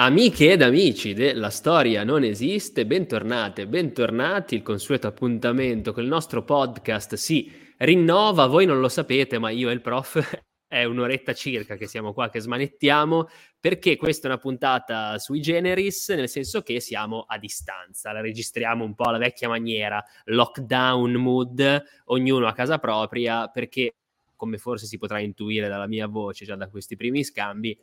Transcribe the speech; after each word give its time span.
Amiche 0.00 0.52
ed 0.52 0.62
amici 0.62 1.12
della 1.12 1.50
storia 1.50 2.04
non 2.04 2.24
esiste, 2.24 2.86
bentornate, 2.86 3.66
bentornati. 3.66 4.54
Il 4.54 4.62
consueto 4.62 5.08
appuntamento 5.08 5.92
con 5.92 6.02
il 6.02 6.08
nostro 6.08 6.42
podcast 6.42 7.16
si 7.16 7.52
rinnova. 7.76 8.46
Voi 8.46 8.64
non 8.64 8.80
lo 8.80 8.88
sapete, 8.88 9.38
ma 9.38 9.50
io 9.50 9.68
e 9.68 9.74
il 9.74 9.82
prof 9.82 10.40
è 10.66 10.84
un'oretta 10.84 11.34
circa 11.34 11.76
che 11.76 11.86
siamo 11.86 12.14
qua 12.14 12.30
che 12.30 12.40
smanettiamo 12.40 13.28
perché 13.60 13.98
questa 13.98 14.28
è 14.28 14.30
una 14.30 14.40
puntata 14.40 15.18
sui 15.18 15.42
generis, 15.42 16.08
nel 16.08 16.30
senso 16.30 16.62
che 16.62 16.80
siamo 16.80 17.26
a 17.28 17.36
distanza, 17.36 18.10
la 18.10 18.22
registriamo 18.22 18.82
un 18.82 18.94
po' 18.94 19.04
alla 19.04 19.18
vecchia 19.18 19.48
maniera, 19.48 20.02
lockdown 20.24 21.12
mood, 21.12 21.84
ognuno 22.06 22.46
a 22.46 22.54
casa 22.54 22.78
propria, 22.78 23.48
perché 23.48 23.96
come 24.34 24.56
forse 24.56 24.86
si 24.86 24.96
potrà 24.96 25.18
intuire 25.18 25.68
dalla 25.68 25.86
mia 25.86 26.06
voce 26.06 26.46
già 26.46 26.56
da 26.56 26.70
questi 26.70 26.96
primi 26.96 27.22
scambi, 27.22 27.78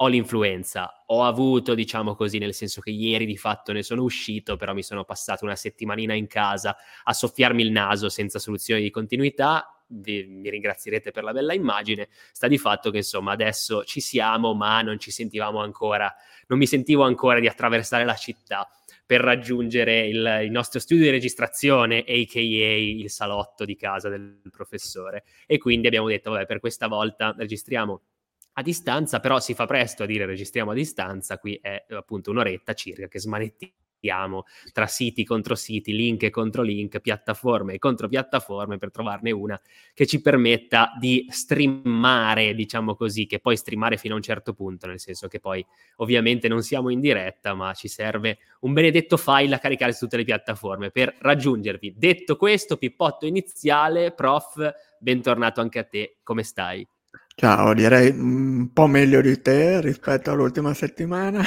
ho 0.00 0.06
l'influenza, 0.06 1.02
ho 1.06 1.24
avuto, 1.24 1.74
diciamo 1.74 2.14
così, 2.14 2.38
nel 2.38 2.54
senso 2.54 2.80
che 2.80 2.90
ieri 2.90 3.26
di 3.26 3.36
fatto 3.36 3.72
ne 3.72 3.82
sono 3.82 4.02
uscito, 4.02 4.56
però 4.56 4.72
mi 4.72 4.82
sono 4.84 5.04
passato 5.04 5.44
una 5.44 5.56
settimanina 5.56 6.14
in 6.14 6.28
casa 6.28 6.76
a 7.02 7.12
soffiarmi 7.12 7.62
il 7.62 7.72
naso 7.72 8.08
senza 8.08 8.38
soluzione 8.38 8.80
di 8.80 8.90
continuità. 8.90 9.72
Vi, 9.90 10.24
mi 10.26 10.50
ringrazierete 10.50 11.10
per 11.10 11.24
la 11.24 11.32
bella 11.32 11.52
immagine. 11.52 12.08
Sta 12.30 12.46
di 12.46 12.58
fatto 12.58 12.90
che 12.90 12.98
insomma 12.98 13.32
adesso 13.32 13.82
ci 13.84 14.00
siamo, 14.00 14.54
ma 14.54 14.82
non 14.82 15.00
ci 15.00 15.10
sentivamo 15.10 15.60
ancora, 15.60 16.14
non 16.46 16.58
mi 16.58 16.66
sentivo 16.66 17.02
ancora 17.02 17.40
di 17.40 17.48
attraversare 17.48 18.04
la 18.04 18.14
città 18.14 18.68
per 19.04 19.20
raggiungere 19.22 20.06
il, 20.06 20.40
il, 20.44 20.50
nostro 20.50 20.78
studio 20.78 21.04
di 21.04 21.10
registrazione, 21.10 22.00
a.k.a. 22.00 22.40
il 22.40 23.10
salotto 23.10 23.64
di 23.64 23.74
casa 23.74 24.08
del 24.10 24.42
professore. 24.50 25.24
E 25.46 25.58
quindi 25.58 25.86
abbiamo 25.86 26.08
detto, 26.08 26.30
vabbè, 26.30 26.44
per 26.44 26.60
questa 26.60 26.86
volta 26.88 27.34
registriamo 27.36 28.02
a 28.58 28.62
distanza, 28.62 29.20
però 29.20 29.38
si 29.38 29.54
fa 29.54 29.66
presto 29.66 30.02
a 30.02 30.06
dire 30.06 30.26
registriamo 30.26 30.72
a 30.72 30.74
distanza, 30.74 31.38
qui 31.38 31.58
è 31.62 31.84
appunto 31.90 32.30
un'oretta 32.30 32.74
circa 32.74 33.06
che 33.06 33.20
smanettiamo 33.20 34.44
tra 34.72 34.86
siti 34.86 35.24
contro 35.24 35.54
siti, 35.54 35.92
link 35.92 36.28
contro 36.30 36.62
link, 36.62 37.00
piattaforme 37.00 37.78
contro 37.78 38.08
piattaforme 38.08 38.78
per 38.78 38.90
trovarne 38.90 39.30
una 39.30 39.60
che 39.94 40.06
ci 40.06 40.20
permetta 40.20 40.92
di 40.98 41.26
streamare, 41.28 42.54
diciamo 42.54 42.94
così, 42.96 43.26
che 43.26 43.38
poi 43.38 43.56
streamare 43.56 43.96
fino 43.96 44.14
a 44.14 44.16
un 44.16 44.22
certo 44.22 44.54
punto, 44.54 44.88
nel 44.88 45.00
senso 45.00 45.28
che 45.28 45.38
poi 45.38 45.64
ovviamente 45.96 46.48
non 46.48 46.62
siamo 46.62 46.90
in 46.90 47.00
diretta, 47.00 47.54
ma 47.54 47.72
ci 47.74 47.86
serve 47.86 48.38
un 48.60 48.72
benedetto 48.72 49.16
file 49.16 49.54
a 49.54 49.58
caricare 49.60 49.92
su 49.92 50.00
tutte 50.00 50.16
le 50.16 50.24
piattaforme 50.24 50.90
per 50.90 51.14
raggiungervi. 51.16 51.94
Detto 51.96 52.36
questo, 52.36 52.76
pippotto 52.76 53.24
iniziale, 53.24 54.12
prof, 54.12 54.72
bentornato 54.98 55.60
anche 55.60 55.78
a 55.78 55.84
te, 55.84 56.18
come 56.24 56.42
stai? 56.42 56.86
Ciao, 57.40 57.72
direi 57.72 58.10
un 58.10 58.72
po' 58.72 58.88
meglio 58.88 59.20
di 59.20 59.40
te 59.40 59.80
rispetto 59.80 60.32
all'ultima 60.32 60.74
settimana. 60.74 61.40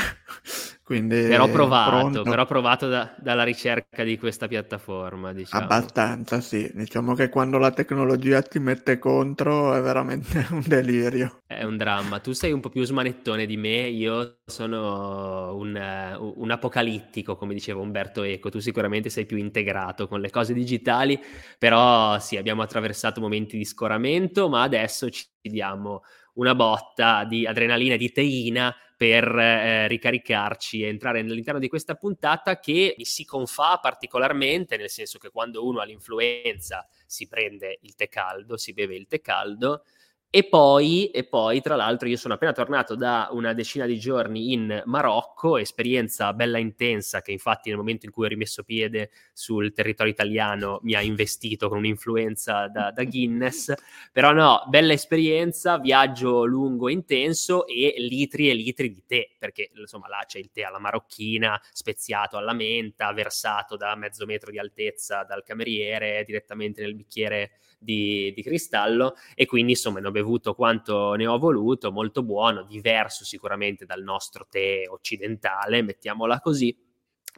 Quindi 0.91 1.21
però 1.21 1.47
provato, 1.47 2.23
però 2.23 2.45
provato 2.45 2.89
da, 2.89 3.15
dalla 3.17 3.43
ricerca 3.43 4.03
di 4.03 4.17
questa 4.17 4.49
piattaforma. 4.49 5.31
Diciamo. 5.31 5.63
Abbastanza, 5.63 6.41
sì. 6.41 6.69
Diciamo 6.73 7.13
che 7.13 7.29
quando 7.29 7.57
la 7.57 7.71
tecnologia 7.71 8.41
ti 8.41 8.59
mette 8.59 8.99
contro 8.99 9.73
è 9.73 9.79
veramente 9.79 10.45
un 10.51 10.61
delirio. 10.65 11.43
È 11.47 11.63
un 11.63 11.77
dramma. 11.77 12.19
Tu 12.19 12.33
sei 12.33 12.51
un 12.51 12.59
po' 12.59 12.67
più 12.67 12.83
smanettone 12.83 13.45
di 13.45 13.55
me, 13.55 13.87
io 13.87 14.39
sono 14.45 15.55
un, 15.55 16.17
uh, 16.19 16.33
un 16.35 16.51
apocalittico, 16.51 17.37
come 17.37 17.53
diceva 17.53 17.79
Umberto 17.79 18.23
Eco. 18.23 18.49
Tu 18.49 18.59
sicuramente 18.59 19.09
sei 19.09 19.25
più 19.25 19.37
integrato 19.37 20.09
con 20.09 20.19
le 20.19 20.29
cose 20.29 20.53
digitali, 20.53 21.17
però 21.57 22.19
sì, 22.19 22.35
abbiamo 22.35 22.63
attraversato 22.63 23.21
momenti 23.21 23.55
di 23.55 23.63
scoramento, 23.63 24.49
ma 24.49 24.63
adesso 24.63 25.09
ci 25.09 25.25
diamo 25.41 26.01
una 26.33 26.55
botta 26.55 27.23
di 27.25 27.45
adrenalina 27.45 27.95
e 27.95 27.97
di 27.97 28.11
teina 28.11 28.75
per 29.01 29.35
eh, 29.35 29.87
ricaricarci 29.87 30.83
e 30.83 30.87
entrare 30.87 31.21
all'interno 31.21 31.59
di 31.59 31.67
questa 31.67 31.95
puntata 31.95 32.59
che 32.59 32.95
si 32.99 33.25
confà 33.25 33.79
particolarmente, 33.79 34.77
nel 34.77 34.91
senso 34.91 35.17
che 35.17 35.31
quando 35.31 35.65
uno 35.65 35.79
ha 35.79 35.85
l'influenza 35.85 36.87
si 37.07 37.27
prende 37.27 37.79
il 37.81 37.95
tè 37.95 38.07
caldo, 38.07 38.57
si 38.57 38.73
beve 38.73 38.95
il 38.95 39.07
tè 39.07 39.19
caldo, 39.19 39.85
e 40.33 40.45
poi, 40.45 41.07
e 41.07 41.25
poi, 41.25 41.59
tra 41.59 41.75
l'altro, 41.75 42.07
io 42.07 42.15
sono 42.15 42.35
appena 42.35 42.53
tornato 42.53 42.95
da 42.95 43.27
una 43.33 43.51
decina 43.51 43.85
di 43.85 43.99
giorni 43.99 44.53
in 44.53 44.81
Marocco, 44.85 45.57
esperienza 45.57 46.31
bella 46.31 46.57
intensa 46.57 47.21
che 47.21 47.33
infatti 47.33 47.67
nel 47.67 47.77
momento 47.77 48.05
in 48.05 48.13
cui 48.13 48.23
ho 48.23 48.29
rimesso 48.29 48.63
piede 48.63 49.09
sul 49.33 49.73
territorio 49.73 50.13
italiano 50.13 50.79
mi 50.83 50.93
ha 50.93 51.01
investito 51.01 51.67
con 51.67 51.79
un'influenza 51.79 52.69
da, 52.69 52.91
da 52.91 53.03
Guinness, 53.03 53.73
però 54.13 54.31
no, 54.31 54.63
bella 54.69 54.93
esperienza, 54.93 55.77
viaggio 55.79 56.45
lungo 56.45 56.87
e 56.87 56.93
intenso 56.93 57.67
e 57.67 57.95
litri 57.97 58.49
e 58.49 58.53
litri 58.53 58.89
di 58.89 59.03
tè, 59.05 59.31
perché 59.37 59.69
insomma 59.75 60.07
là 60.07 60.23
c'è 60.25 60.39
il 60.39 60.49
tè 60.53 60.61
alla 60.61 60.79
marocchina, 60.79 61.61
speziato 61.73 62.37
alla 62.37 62.53
menta, 62.53 63.11
versato 63.11 63.75
da 63.75 63.93
mezzo 63.95 64.25
metro 64.25 64.49
di 64.49 64.59
altezza 64.59 65.25
dal 65.25 65.43
cameriere 65.43 66.23
direttamente 66.25 66.81
nel 66.81 66.95
bicchiere 66.95 67.51
di, 67.81 68.31
di 68.35 68.43
cristallo 68.43 69.15
e 69.33 69.45
quindi 69.45 69.71
insomma 69.71 69.99
ne 69.99 70.07
ho 70.07 70.11
bevuto 70.11 70.53
quanto 70.53 71.13
ne 71.15 71.25
ho 71.25 71.37
voluto, 71.37 71.91
molto 71.91 72.23
buono, 72.23 72.63
diverso 72.63 73.25
sicuramente 73.25 73.85
dal 73.85 74.03
nostro 74.03 74.45
tè 74.49 74.83
occidentale, 74.87 75.81
mettiamola 75.81 76.39
così. 76.39 76.77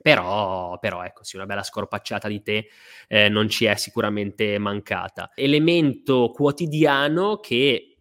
Però, 0.02 0.80
però, 0.80 1.04
ecco, 1.04 1.24
sì, 1.24 1.36
una 1.36 1.46
bella 1.46 1.64
scorpacciata 1.64 2.28
di 2.28 2.42
tè 2.42 2.66
eh, 3.08 3.30
non 3.30 3.48
ci 3.48 3.66
è 3.66 3.76
sicuramente 3.76 4.58
mancata. 4.58 5.32
Elemento 5.36 6.32
quotidiano 6.34 7.38
che 7.38 7.94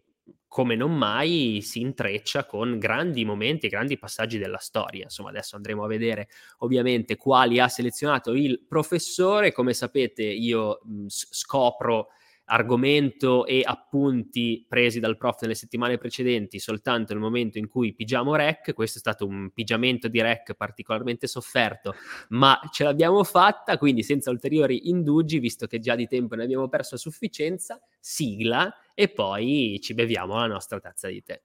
come 0.47 0.75
non 0.75 0.95
mai 0.95 1.61
si 1.63 1.81
intreccia 1.81 2.45
con 2.45 2.77
grandi 2.77 3.25
momenti 3.25 3.69
grandi 3.69 3.97
passaggi 3.97 4.37
della 4.37 4.59
storia. 4.59 5.03
Insomma, 5.03 5.29
adesso 5.29 5.55
andremo 5.55 5.83
a 5.83 5.87
vedere 5.87 6.29
ovviamente 6.59 7.15
quali 7.15 7.59
ha 7.59 7.67
selezionato 7.67 8.33
il 8.33 8.63
professore. 8.67 9.51
Come 9.51 9.73
sapete, 9.73 10.21
io 10.23 10.79
mh, 10.83 11.05
scopro 11.07 12.09
argomento 12.53 13.45
e 13.47 13.61
appunti 13.65 14.63
presi 14.67 14.99
dal 14.99 15.17
prof 15.17 15.41
nelle 15.41 15.55
settimane 15.55 15.97
precedenti 15.97 16.59
soltanto 16.59 17.13
nel 17.13 17.21
momento 17.21 17.57
in 17.57 17.67
cui 17.67 17.93
pigiamo 17.93 18.35
rec. 18.35 18.73
Questo 18.73 18.97
è 18.97 19.01
stato 19.01 19.25
un 19.25 19.49
pigiamento 19.51 20.07
di 20.07 20.21
rec 20.21 20.53
particolarmente 20.53 21.25
sofferto, 21.25 21.95
ma 22.29 22.59
ce 22.71 22.83
l'abbiamo 22.83 23.23
fatta, 23.23 23.77
quindi 23.77 24.03
senza 24.03 24.29
ulteriori 24.29 24.89
indugi, 24.89 25.39
visto 25.39 25.65
che 25.65 25.79
già 25.79 25.95
di 25.95 26.07
tempo 26.07 26.35
ne 26.35 26.43
abbiamo 26.43 26.69
perso 26.69 26.95
a 26.95 26.99
sufficienza, 26.99 27.81
sigla 27.99 28.71
e 28.93 29.09
poi 29.09 29.79
ci 29.81 29.95
beviamo 29.95 30.35
la 30.35 30.47
nostra 30.47 30.79
tazza 30.79 31.07
di 31.07 31.23
tè. 31.23 31.41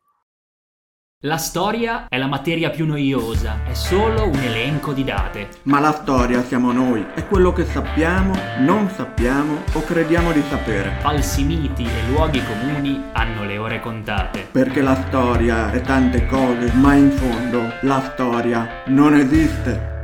La 1.23 1.37
storia 1.37 2.06
è 2.06 2.17
la 2.17 2.29
materia 2.29 2.71
più 2.71 2.87
noiosa, 2.87 3.65
è 3.67 3.75
solo 3.75 4.29
un 4.29 4.37
elenco 4.37 4.93
di 4.93 5.03
date. 5.03 5.49
Ma 5.65 5.81
la 5.81 5.91
storia 5.91 6.45
siamo 6.45 6.71
noi, 6.71 7.05
è 7.17 7.27
quello 7.27 7.53
che 7.53 7.65
sappiamo, 7.65 8.37
non 8.61 8.89
sappiamo 8.89 9.65
o 9.73 9.83
crediamo 9.83 10.31
di 10.31 10.41
sapere. 10.43 10.97
Falsi 11.01 11.43
miti 11.43 11.83
e 11.83 12.09
luoghi 12.09 12.41
comuni 12.45 13.03
hanno 13.15 13.43
le 13.45 13.59
ore 13.59 13.81
contate. 13.81 14.47
Perché 14.53 14.81
la 14.81 14.95
storia 14.95 15.73
è 15.73 15.81
tante 15.81 16.25
cose, 16.27 16.73
ma 16.75 16.95
in 16.95 17.11
fondo 17.11 17.62
la 17.81 18.00
storia 18.00 18.85
non 18.87 19.15
esiste. 19.15 19.97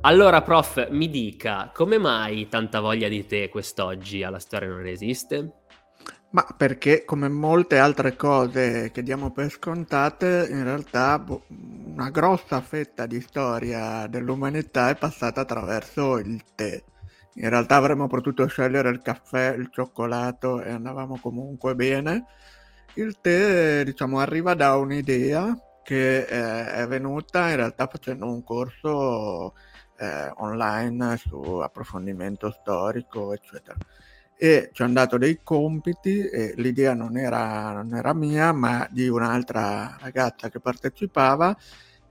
Allora, 0.00 0.42
prof, 0.42 0.88
mi 0.90 1.08
dica, 1.08 1.70
come 1.72 1.98
mai 1.98 2.48
tanta 2.48 2.80
voglia 2.80 3.06
di 3.06 3.24
te 3.26 3.48
quest'oggi 3.48 4.24
alla 4.24 4.40
storia 4.40 4.70
non 4.70 4.86
esiste? 4.86 5.62
Ma 6.34 6.44
perché 6.56 7.04
come 7.04 7.28
molte 7.28 7.78
altre 7.78 8.16
cose 8.16 8.90
che 8.90 9.04
diamo 9.04 9.30
per 9.30 9.50
scontate, 9.50 10.48
in 10.50 10.64
realtà 10.64 11.16
boh, 11.20 11.44
una 11.48 12.10
grossa 12.10 12.60
fetta 12.60 13.06
di 13.06 13.20
storia 13.20 14.08
dell'umanità 14.08 14.88
è 14.88 14.96
passata 14.96 15.42
attraverso 15.42 16.18
il 16.18 16.42
tè. 16.56 16.82
In 17.34 17.48
realtà 17.48 17.76
avremmo 17.76 18.08
potuto 18.08 18.46
scegliere 18.46 18.88
il 18.90 19.00
caffè, 19.00 19.54
il 19.54 19.68
cioccolato 19.70 20.60
e 20.60 20.70
andavamo 20.72 21.20
comunque 21.20 21.76
bene. 21.76 22.24
Il 22.94 23.20
tè, 23.20 23.84
diciamo, 23.84 24.18
arriva 24.18 24.54
da 24.54 24.74
un'idea 24.76 25.56
che 25.84 26.18
eh, 26.18 26.72
è 26.72 26.86
venuta 26.88 27.48
in 27.50 27.56
realtà 27.56 27.86
facendo 27.86 28.26
un 28.26 28.42
corso 28.42 29.54
eh, 29.98 30.32
online 30.38 31.16
su 31.16 31.36
approfondimento 31.36 32.50
storico, 32.50 33.32
eccetera 33.32 33.76
e 34.36 34.70
ci 34.72 34.82
hanno 34.82 34.94
dato 34.94 35.16
dei 35.16 35.40
compiti 35.42 36.26
e 36.26 36.54
l'idea 36.56 36.94
non 36.94 37.16
era, 37.16 37.72
non 37.72 37.94
era 37.94 38.12
mia 38.14 38.52
ma 38.52 38.86
di 38.90 39.08
un'altra 39.08 39.96
ragazza 40.00 40.50
che 40.50 40.60
partecipava 40.60 41.56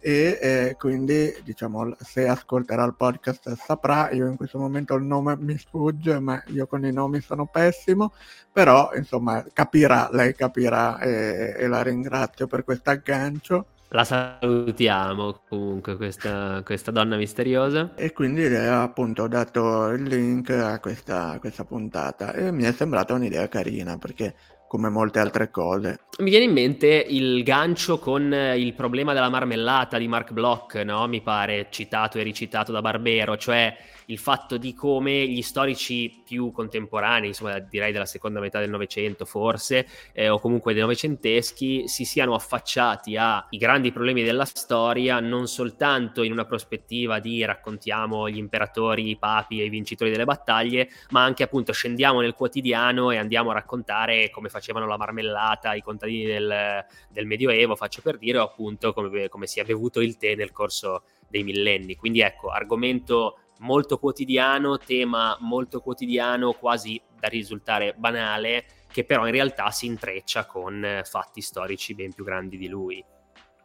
e 0.05 0.37
eh, 0.41 0.75
quindi 0.77 1.33
diciamo 1.45 1.95
se 1.97 2.27
ascolterà 2.27 2.83
il 2.83 2.95
podcast 2.95 3.55
saprà 3.55 4.11
io 4.11 4.27
in 4.27 4.35
questo 4.35 4.57
momento 4.59 4.95
il 4.95 5.03
nome 5.03 5.37
mi 5.37 5.57
sfugge 5.57 6.19
ma 6.19 6.43
io 6.47 6.67
con 6.67 6.85
i 6.85 6.91
nomi 6.91 7.21
sono 7.21 7.45
pessimo 7.45 8.11
però 8.51 8.91
insomma 8.95 9.45
capirà 9.53 10.09
lei 10.11 10.35
capirà 10.35 10.99
e, 10.99 11.55
e 11.57 11.67
la 11.67 11.81
ringrazio 11.81 12.47
per 12.47 12.65
questo 12.65 12.89
aggancio 12.89 13.67
la 13.93 14.03
salutiamo 14.03 15.41
comunque 15.47 15.95
questa, 15.95 16.61
questa, 16.65 16.89
donna 16.89 17.15
misteriosa. 17.15 17.91
E 17.95 18.11
quindi 18.11 18.49
le 18.49 18.67
ha 18.67 18.81
appunto 18.81 19.27
dato 19.27 19.89
il 19.89 20.03
link 20.03 20.49
a 20.49 20.79
questa, 20.79 21.37
questa 21.39 21.63
puntata 21.63 22.33
e 22.33 22.51
mi 22.51 22.63
è 22.63 22.71
sembrata 22.71 23.13
un'idea 23.13 23.47
carina 23.47 23.97
perché 23.97 24.33
come 24.67 24.89
molte 24.89 25.19
altre 25.19 25.51
cose. 25.51 25.99
Mi 26.19 26.31
viene 26.31 26.45
in 26.45 26.53
mente 26.53 26.87
il 26.87 27.43
gancio 27.43 27.99
con 27.99 28.33
il 28.33 28.73
problema 28.73 29.13
della 29.13 29.29
marmellata 29.29 29.99
di 29.99 30.07
Mark 30.07 30.31
Bloch, 30.31 30.73
no? 30.83 31.07
mi 31.07 31.21
pare 31.21 31.67
citato 31.69 32.17
e 32.17 32.23
ricitato 32.23 32.71
da 32.71 32.81
Barbero, 32.81 33.37
cioè 33.37 33.77
il 34.07 34.17
fatto 34.17 34.57
di 34.57 34.73
come 34.73 35.27
gli 35.27 35.41
storici 35.41 36.21
più 36.23 36.51
contemporanei, 36.51 37.29
insomma 37.29 37.59
direi 37.59 37.91
della 37.91 38.05
seconda 38.05 38.39
metà 38.39 38.59
del 38.59 38.69
Novecento 38.69 39.25
forse, 39.25 39.87
eh, 40.13 40.29
o 40.29 40.39
comunque 40.39 40.73
dei 40.73 40.81
novecenteschi, 40.81 41.87
si 41.87 42.05
siano 42.05 42.33
affacciati 42.33 43.15
ai 43.17 43.57
grandi 43.57 43.91
problemi 43.91 44.23
della 44.23 44.45
storia 44.45 45.19
non 45.19 45.47
soltanto 45.47 46.23
in 46.23 46.31
una 46.31 46.45
prospettiva 46.45 47.19
di 47.19 47.43
raccontiamo 47.45 48.29
gli 48.29 48.37
imperatori, 48.37 49.09
i 49.09 49.17
papi 49.17 49.61
e 49.61 49.65
i 49.65 49.69
vincitori 49.69 50.11
delle 50.11 50.25
battaglie, 50.25 50.89
ma 51.09 51.23
anche 51.23 51.43
appunto 51.43 51.71
scendiamo 51.71 52.21
nel 52.21 52.33
quotidiano 52.33 53.11
e 53.11 53.17
andiamo 53.17 53.51
a 53.51 53.53
raccontare 53.53 54.29
come 54.29 54.49
facevano 54.49 54.85
la 54.85 54.97
marmellata 54.97 55.73
i 55.73 55.81
contadini 55.81 56.25
del, 56.25 56.85
del 57.09 57.25
Medioevo, 57.25 57.75
faccio 57.75 58.01
per 58.01 58.17
dire, 58.17 58.37
o 58.37 58.43
appunto 58.43 58.93
come, 58.93 59.29
come 59.29 59.47
si 59.47 59.59
è 59.59 59.63
bevuto 59.63 60.01
il 60.01 60.17
tè 60.17 60.35
nel 60.35 60.51
corso 60.51 61.03
dei 61.27 61.43
millenni. 61.43 61.95
Quindi 61.95 62.21
ecco, 62.21 62.49
argomento 62.49 63.39
molto 63.59 63.97
quotidiano, 63.97 64.77
tema 64.77 65.37
molto 65.39 65.79
quotidiano, 65.79 66.53
quasi 66.53 67.01
da 67.19 67.27
risultare 67.27 67.93
banale, 67.97 68.65
che 68.91 69.05
però 69.05 69.25
in 69.25 69.31
realtà 69.31 69.71
si 69.71 69.85
intreccia 69.85 70.45
con 70.45 70.83
eh, 70.83 71.03
fatti 71.03 71.41
storici 71.41 71.95
ben 71.95 72.13
più 72.13 72.23
grandi 72.23 72.57
di 72.57 72.67
lui. 72.67 73.03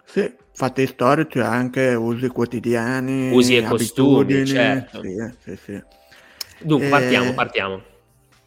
Sì, 0.05 0.35
fatti 0.53 0.87
storici 0.87 1.39
anche 1.41 1.95
usi 1.95 2.29
quotidiani, 2.29 3.31
usi 3.31 3.57
e 3.57 3.63
costumi, 3.63 4.47
certo. 4.47 5.03
Sì, 5.03 5.35
sì, 5.43 5.57
sì. 5.57 5.83
Dunque, 6.61 6.87
e... 6.87 6.91
partiamo, 6.91 7.35
partiamo. 7.35 7.83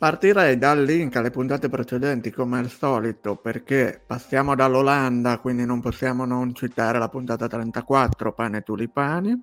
Partirei 0.01 0.57
dal 0.57 0.83
link 0.83 1.15
alle 1.15 1.29
puntate 1.29 1.69
precedenti 1.69 2.31
come 2.31 2.57
al 2.57 2.71
solito 2.71 3.35
perché 3.35 4.01
passiamo 4.03 4.55
dall'Olanda, 4.55 5.37
quindi 5.37 5.63
non 5.63 5.79
possiamo 5.79 6.25
non 6.25 6.55
citare 6.55 6.97
la 6.97 7.07
puntata 7.07 7.47
34, 7.47 8.33
pane 8.33 8.57
e 8.57 8.61
tulipani 8.61 9.39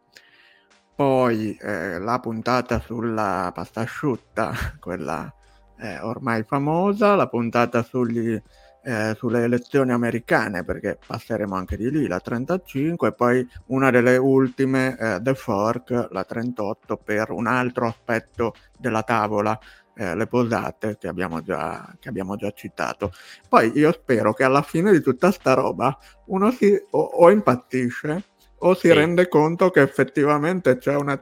poi 0.99 1.57
eh, 1.61 2.01
la 2.01 2.19
puntata 2.19 2.81
sulla 2.81 3.53
pasta 3.55 3.83
asciutta, 3.83 4.53
quella 4.81 5.33
eh, 5.79 6.01
ormai 6.01 6.43
famosa, 6.43 7.15
la 7.15 7.29
puntata 7.29 7.85
sugli, 7.85 8.37
eh, 8.83 9.15
sulle 9.17 9.45
elezioni 9.45 9.93
americane, 9.93 10.65
perché 10.65 10.99
passeremo 11.07 11.55
anche 11.55 11.77
di 11.77 11.89
lì, 11.89 12.09
la 12.09 12.19
35, 12.19 13.07
e 13.07 13.13
poi 13.13 13.49
una 13.67 13.93
delle 13.93 14.17
ultime, 14.17 14.99
eh, 14.99 15.21
The 15.23 15.37
Fork, 15.37 16.09
la 16.11 16.25
38, 16.25 16.97
per 16.97 17.31
un 17.31 17.47
altro 17.47 17.87
aspetto 17.87 18.55
della 18.77 19.05
tavola, 19.05 19.57
eh, 19.95 20.17
le 20.17 20.27
posate 20.27 20.97
che 20.99 21.07
abbiamo, 21.07 21.43
già, 21.43 21.95
che 22.01 22.09
abbiamo 22.09 22.35
già 22.35 22.51
citato. 22.51 23.13
Poi 23.49 23.71
io 23.77 23.93
spero 23.93 24.33
che 24.35 24.43
alla 24.43 24.63
fine 24.63 24.91
di 24.91 25.01
tutta 25.01 25.31
sta 25.31 25.55
roba 25.55 25.97
uno 26.27 26.51
si 26.51 26.77
o, 26.91 26.99
o 26.99 27.31
impazzisce 27.31 28.25
o 28.61 28.75
si 28.75 28.89
sì. 28.89 28.93
rende 28.93 29.29
conto 29.29 29.71
che 29.71 29.81
effettivamente 29.81 30.79
c'è 30.79 30.95
una 30.95 31.21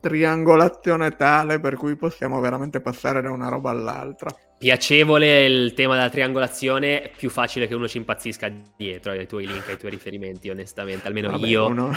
triangolazione 0.00 1.14
tale 1.14 1.60
per 1.60 1.76
cui 1.76 1.94
possiamo 1.94 2.40
veramente 2.40 2.80
passare 2.80 3.20
da 3.20 3.30
una 3.30 3.48
roba 3.48 3.70
all'altra. 3.70 4.34
Piacevole 4.58 5.44
il 5.44 5.72
tema 5.74 5.94
della 5.94 6.10
triangolazione, 6.10 7.10
più 7.16 7.30
facile 7.30 7.66
che 7.66 7.74
uno 7.74 7.88
ci 7.88 7.98
impazzisca 7.98 8.50
dietro 8.76 9.12
ai 9.12 9.26
tuoi 9.26 9.46
link, 9.46 9.68
ai 9.68 9.78
tuoi 9.78 9.90
riferimenti, 9.90 10.50
onestamente. 10.50 11.06
Almeno 11.06 11.30
Vabbè, 11.30 11.46
io, 11.46 11.66
uno... 11.66 11.90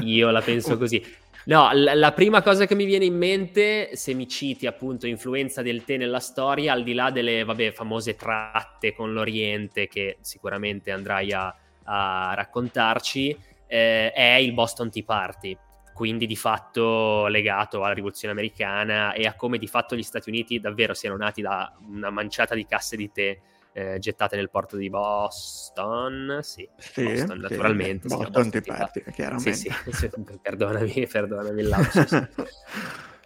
io 0.00 0.30
la 0.30 0.40
penso 0.40 0.76
così. 0.78 1.02
No, 1.46 1.70
la, 1.72 1.94
la, 1.94 2.12
prima 2.12 2.42
cosa 2.42 2.66
che 2.66 2.74
mi 2.74 2.84
viene 2.84 3.04
in 3.04 3.16
mente, 3.16 3.90
se 3.96 4.14
mi 4.14 4.26
citi 4.26 4.66
appunto 4.66 5.06
influenza 5.06 5.60
del 5.60 5.84
tè 5.84 5.98
nella 5.98 6.18
storia, 6.18 6.72
al 6.72 6.82
di 6.82 6.94
là 6.94 7.10
delle 7.10 7.44
vabbè, 7.44 7.72
famose 7.72 8.16
tratte 8.16 8.94
con 8.94 9.12
l'Oriente 9.12 9.86
che 9.86 10.16
sicuramente 10.20 10.90
andrai 10.90 11.32
a, 11.32 11.54
a 11.84 12.32
raccontarci, 12.34 13.36
eh, 13.66 14.12
è 14.12 14.34
il 14.34 14.52
Boston 14.52 14.90
Tea 14.90 15.04
Party, 15.04 15.56
quindi 15.94 16.26
di 16.26 16.36
fatto 16.36 17.26
legato 17.28 17.82
alla 17.82 17.94
rivoluzione 17.94 18.34
americana 18.34 19.12
e 19.12 19.26
a 19.26 19.34
come 19.34 19.58
di 19.58 19.66
fatto 19.66 19.96
gli 19.96 20.02
Stati 20.02 20.28
Uniti 20.28 20.60
davvero 20.60 20.92
siano 20.92 21.16
nati 21.16 21.40
da 21.40 21.74
una 21.88 22.10
manciata 22.10 22.54
di 22.54 22.66
casse 22.66 22.96
di 22.96 23.10
tè 23.10 23.38
eh, 23.76 23.98
gettate 23.98 24.36
nel 24.36 24.50
porto 24.50 24.76
di 24.76 24.88
Boston, 24.88 26.38
sì, 26.42 26.66
sì 26.76 27.02
Boston, 27.02 27.38
naturalmente. 27.38 28.08
Sì, 28.08 28.16
Boston 28.16 28.50
Tea 28.50 28.62
Party, 28.64 29.02
chiaramente. 29.12 29.52
Sì, 29.52 29.72
sì, 29.90 30.10
perdonami, 30.40 31.08
perdonami 31.10 31.60
il 31.60 31.68
lapsus. 31.68 32.12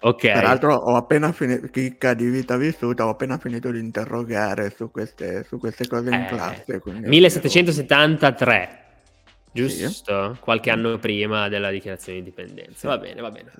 ok. 0.00 0.20
Peraltro 0.20 0.74
ho 0.74 0.96
appena 0.96 1.32
finito, 1.32 1.66
chicca 1.68 2.14
di 2.14 2.30
vita 2.30 2.56
vissuta, 2.56 3.06
ho 3.06 3.10
appena 3.10 3.36
finito 3.36 3.70
di 3.70 3.78
interrogare 3.78 4.70
su 4.70 4.90
queste, 4.90 5.44
su 5.44 5.58
queste 5.58 5.86
cose 5.86 6.08
in 6.08 6.14
eh, 6.14 6.26
classe. 6.28 6.80
1773 6.84 8.86
giusto? 9.52 10.34
Sì. 10.34 10.40
Qualche 10.40 10.70
anno 10.70 10.98
prima 10.98 11.48
della 11.48 11.70
dichiarazione 11.70 12.20
di 12.20 12.28
indipendenza. 12.28 12.88
Va 12.88 12.98
bene, 12.98 13.20
va 13.20 13.30
bene. 13.30 13.52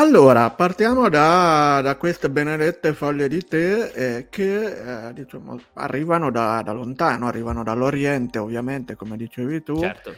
Allora, 0.00 0.48
partiamo 0.50 1.08
da, 1.08 1.80
da, 1.82 1.96
queste 1.96 2.30
benedette 2.30 2.92
foglie 2.94 3.26
di 3.26 3.42
tè 3.42 3.90
eh, 3.92 4.26
che 4.30 5.08
eh, 5.08 5.12
diciamo, 5.12 5.60
arrivano 5.72 6.30
da, 6.30 6.62
da, 6.62 6.70
lontano, 6.70 7.26
arrivano 7.26 7.64
dall'Oriente 7.64 8.38
ovviamente, 8.38 8.94
come 8.94 9.16
dicevi 9.16 9.64
tu, 9.64 9.80
certo. 9.80 10.14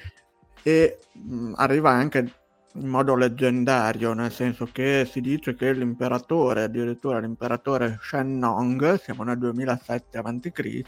e 0.62 0.98
mh, 1.12 1.54
arriva 1.56 1.88
anche 1.88 2.30
in 2.74 2.88
modo 2.88 3.16
leggendario, 3.16 4.12
nel 4.12 4.30
senso 4.30 4.68
che 4.70 5.08
si 5.10 5.22
dice 5.22 5.54
che 5.54 5.72
l'imperatore, 5.72 6.64
addirittura 6.64 7.18
l'imperatore 7.18 7.98
Shen 8.02 8.38
Nong, 8.38 9.00
siamo 9.00 9.22
nel 9.22 9.38
2007 9.38 10.18
a.C., 10.18 10.82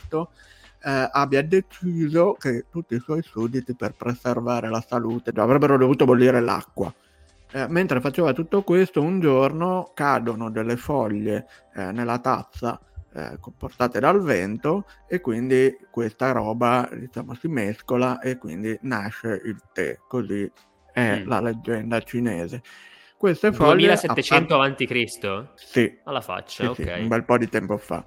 eh, 0.85 1.09
abbia 1.11 1.43
deciso 1.43 2.35
che 2.35 2.67
tutti 2.71 2.95
i 2.95 3.01
suoi 3.01 3.23
sudditi 3.23 3.75
per 3.75 3.95
preservare 3.95 4.69
la 4.69 4.85
salute 4.87 5.33
avrebbero 5.37 5.77
dovuto 5.77 6.05
bollire 6.05 6.41
l'acqua. 6.41 6.93
Eh, 7.55 7.67
mentre 7.69 8.01
faceva 8.01 8.33
tutto 8.33 8.63
questo, 8.63 9.03
un 9.03 9.21
giorno 9.21 9.91
cadono 9.95 10.51
delle 10.51 10.77
foglie 10.77 11.47
eh, 11.75 11.93
nella 11.93 12.19
tazza 12.19 12.81
eh, 13.15 13.39
portate 13.57 14.01
dal 14.01 14.23
vento 14.23 14.87
e 15.07 15.21
quindi 15.21 15.77
questa 15.91 16.33
roba 16.33 16.89
diciamo, 16.91 17.35
si 17.35 17.49
mescola 17.49 18.21
e 18.21 18.39
quindi 18.39 18.77
nasce 18.83 19.41
il 19.45 19.61
tè. 19.73 19.99
Così 20.09 20.51
è 20.93 21.19
mm. 21.19 21.29
la 21.29 21.41
leggenda 21.41 22.01
cinese. 22.01 22.63
Queste 23.17 23.53
foglie 23.53 23.87
2700 23.89 24.61
app- 24.61 24.81
a.C.? 24.81 25.45
Sì. 25.55 25.99
Alla 26.05 26.21
faccia, 26.21 26.65
sì, 26.75 26.83
ok. 26.83 26.95
Sì, 26.95 27.01
un 27.03 27.09
bel 27.09 27.25
po' 27.25 27.39
di 27.39 27.49
tempo 27.49 27.77
fa. 27.77 28.05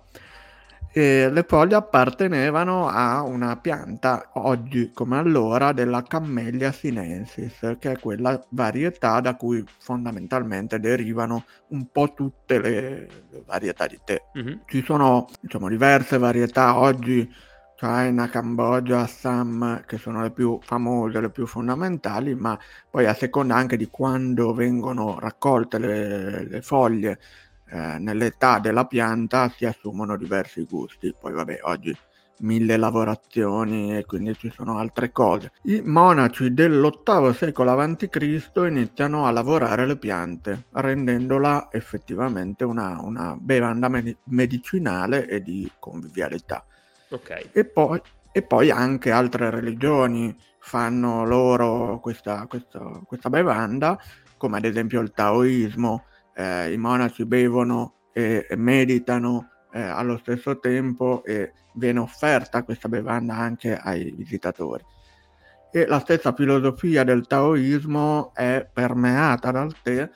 E 0.98 1.30
le 1.30 1.44
foglie 1.46 1.76
appartenevano 1.76 2.88
a 2.88 3.22
una 3.22 3.58
pianta, 3.58 4.30
oggi 4.36 4.92
come 4.94 5.18
allora, 5.18 5.74
della 5.74 6.02
Camellia 6.04 6.72
sinensis, 6.72 7.76
che 7.80 7.92
è 7.92 8.00
quella 8.00 8.42
varietà 8.52 9.20
da 9.20 9.36
cui 9.36 9.62
fondamentalmente 9.80 10.80
derivano 10.80 11.44
un 11.72 11.88
po' 11.92 12.14
tutte 12.14 12.62
le, 12.62 12.90
le 13.30 13.44
varietà 13.46 13.88
di 13.88 14.00
tè. 14.06 14.22
Mm-hmm. 14.40 14.60
Ci 14.68 14.84
sono 14.86 15.28
diciamo, 15.42 15.68
diverse 15.68 16.18
varietà 16.18 16.78
oggi, 16.78 17.30
China, 17.76 18.30
Cambogia, 18.30 19.02
Assam, 19.02 19.84
che 19.86 19.98
sono 19.98 20.22
le 20.22 20.32
più 20.32 20.60
famose, 20.62 21.20
le 21.20 21.30
più 21.30 21.46
fondamentali, 21.46 22.36
ma 22.36 22.58
poi 22.90 23.06
a 23.06 23.14
seconda 23.14 23.54
anche 23.56 23.76
di 23.76 23.90
quando 23.90 24.54
vengono 24.54 25.20
raccolte 25.20 25.78
le, 25.78 26.48
le 26.48 26.62
foglie 26.62 27.20
eh, 27.70 27.98
nell'età 28.00 28.60
della 28.60 28.86
pianta 28.86 29.50
si 29.50 29.66
assumono 29.66 30.18
diversi 30.18 30.64
gusti. 30.66 31.14
Poi 31.20 31.34
vabbè, 31.34 31.60
oggi 31.64 31.96
mille 32.40 32.78
lavorazioni 32.78 33.96
e 33.96 34.06
quindi 34.06 34.36
ci 34.38 34.52
sono 34.54 34.78
altre 34.78 35.12
cose. 35.12 35.52
I 35.64 35.82
monaci 35.84 36.54
dell'VIII 36.54 37.34
secolo 37.34 37.72
a.C. 37.72 38.52
iniziano 38.56 39.26
a 39.26 39.32
lavorare 39.32 39.86
le 39.86 39.98
piante, 39.98 40.66
rendendola 40.72 41.70
effettivamente 41.72 42.64
una, 42.64 43.00
una 43.02 43.38
bevanda 43.40 43.88
med- 43.88 44.18
medicinale 44.26 45.28
e 45.28 45.42
di 45.42 45.70
convivialità. 45.80 46.66
Okay. 47.10 47.50
E, 47.52 47.66
poi, 47.66 48.02
e, 48.32 48.42
poi, 48.42 48.72
anche 48.72 49.12
altre 49.12 49.50
religioni 49.50 50.36
fanno 50.60 51.24
loro 51.26 52.00
questa, 52.00 52.46
questa, 52.48 53.02
questa 53.06 53.30
bevanda, 53.30 53.98
come 54.38 54.58
ad 54.58 54.66
esempio 54.66 55.00
il 55.02 55.12
taoismo 55.12 56.06
eh, 56.36 56.72
i 56.72 56.78
monaci 56.78 57.26
bevono 57.26 58.10
e, 58.14 58.46
e 58.50 58.56
meditano 58.56 59.50
eh, 59.74 59.82
allo 59.82 60.18
stesso 60.18 60.60
tempo 60.60 61.24
e 61.24 61.54
viene 61.74 62.00
offerta 62.00 62.64
questa 62.64 62.88
bevanda 62.88 63.36
anche 63.36 63.78
ai 63.78 64.12
visitatori. 64.12 64.84
E 65.72 65.86
la 65.88 66.00
stessa 66.00 66.34
filosofia 66.34 67.04
del 67.04 67.28
taoismo 67.28 68.34
è 68.34 68.68
permeata 68.72 69.52
dal 69.52 69.74
tè 69.82 70.10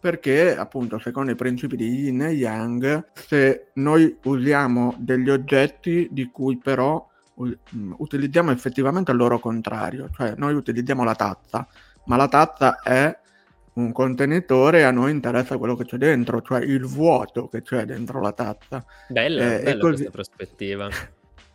perché 0.00 0.56
appunto 0.56 0.98
secondo 0.98 1.30
i 1.30 1.36
principi 1.36 1.76
di 1.76 1.86
Yin 1.86 2.22
e 2.22 2.30
Yang 2.32 3.04
se 3.14 3.68
noi 3.74 4.16
usiamo 4.24 4.96
degli 4.98 5.30
oggetti 5.30 6.08
di 6.10 6.28
cui 6.30 6.58
però 6.58 7.06
mm, 7.40 7.92
utilizziamo 7.98 8.50
effettivamente 8.50 9.12
il 9.12 9.18
loro 9.18 9.38
contrario, 9.38 10.08
cioè 10.12 10.34
noi 10.36 10.54
utilizziamo 10.54 11.04
la 11.04 11.14
tazza, 11.14 11.68
ma 12.06 12.16
la 12.16 12.26
tazza 12.26 12.80
è 12.80 13.16
un 13.74 13.92
contenitore 13.92 14.84
a 14.84 14.90
noi 14.90 15.12
interessa 15.12 15.56
quello 15.56 15.76
che 15.76 15.84
c'è 15.84 15.96
dentro, 15.96 16.42
cioè 16.42 16.60
il 16.60 16.84
vuoto 16.84 17.48
che 17.48 17.62
c'è 17.62 17.84
dentro 17.84 18.20
la 18.20 18.32
tazza. 18.32 18.84
Bella, 19.08 19.54
eh, 19.54 19.62
bella 19.62 19.80
così... 19.80 19.94
questa 19.94 20.10
prospettiva. 20.10 20.88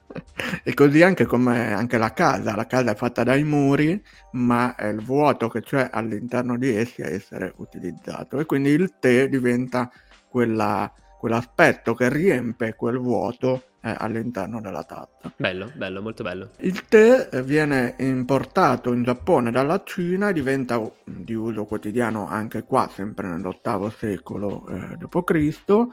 e 0.63 0.73
così 0.73 1.03
anche 1.03 1.25
come 1.25 1.73
anche 1.73 1.97
la 1.97 2.13
casa, 2.13 2.55
la 2.55 2.65
casa 2.65 2.91
è 2.91 2.95
fatta 2.95 3.23
dai 3.23 3.43
muri, 3.43 4.01
ma 4.31 4.75
è 4.75 4.87
il 4.87 5.03
vuoto 5.03 5.47
che 5.49 5.61
c'è 5.61 5.89
all'interno 5.91 6.57
di 6.57 6.75
essi 6.75 7.01
a 7.01 7.09
essere 7.09 7.53
utilizzato 7.57 8.39
e 8.39 8.45
quindi 8.45 8.69
il 8.69 8.95
tè 8.99 9.27
diventa 9.27 9.91
quella, 10.27 10.91
quell'aspetto 11.17 11.93
che 11.93 12.09
riempie 12.09 12.75
quel 12.75 12.97
vuoto 12.97 13.63
eh, 13.81 13.95
all'interno 13.97 14.59
della 14.61 14.83
tazza. 14.83 15.31
Bello, 15.35 15.71
bello, 15.73 16.01
molto 16.01 16.23
bello. 16.23 16.49
Il 16.57 16.85
tè 16.87 17.29
viene 17.43 17.95
importato 17.99 18.91
in 18.91 19.03
Giappone 19.03 19.51
dalla 19.51 19.81
Cina 19.83 20.29
e 20.29 20.33
diventa 20.33 20.81
di 21.03 21.33
uso 21.33 21.65
quotidiano 21.65 22.27
anche 22.27 22.63
qua, 22.63 22.89
sempre 22.91 23.27
nell'ottavo 23.27 23.89
secolo 23.89 24.67
eh, 24.67 24.97
d.C. 24.97 25.87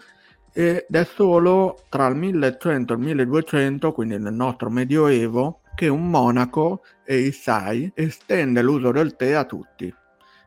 ed 0.53 0.87
è 0.91 1.05
solo 1.05 1.85
tra 1.89 2.07
il 2.07 2.17
1100 2.17 2.93
e 2.93 2.97
il 2.97 3.03
1200, 3.03 3.93
quindi 3.93 4.19
nel 4.19 4.35
nostro 4.35 4.71
medioevo, 4.71 5.61
che 5.75 5.89
un 5.89 6.09
monaco 6.09 6.83
e 7.05 7.19
i 7.19 7.33
sai 7.33 7.91
estende 7.95 8.63
l'uso 8.63 8.93
del 8.93 9.17
tè 9.17 9.33
a 9.33 9.45
tutti 9.45 9.93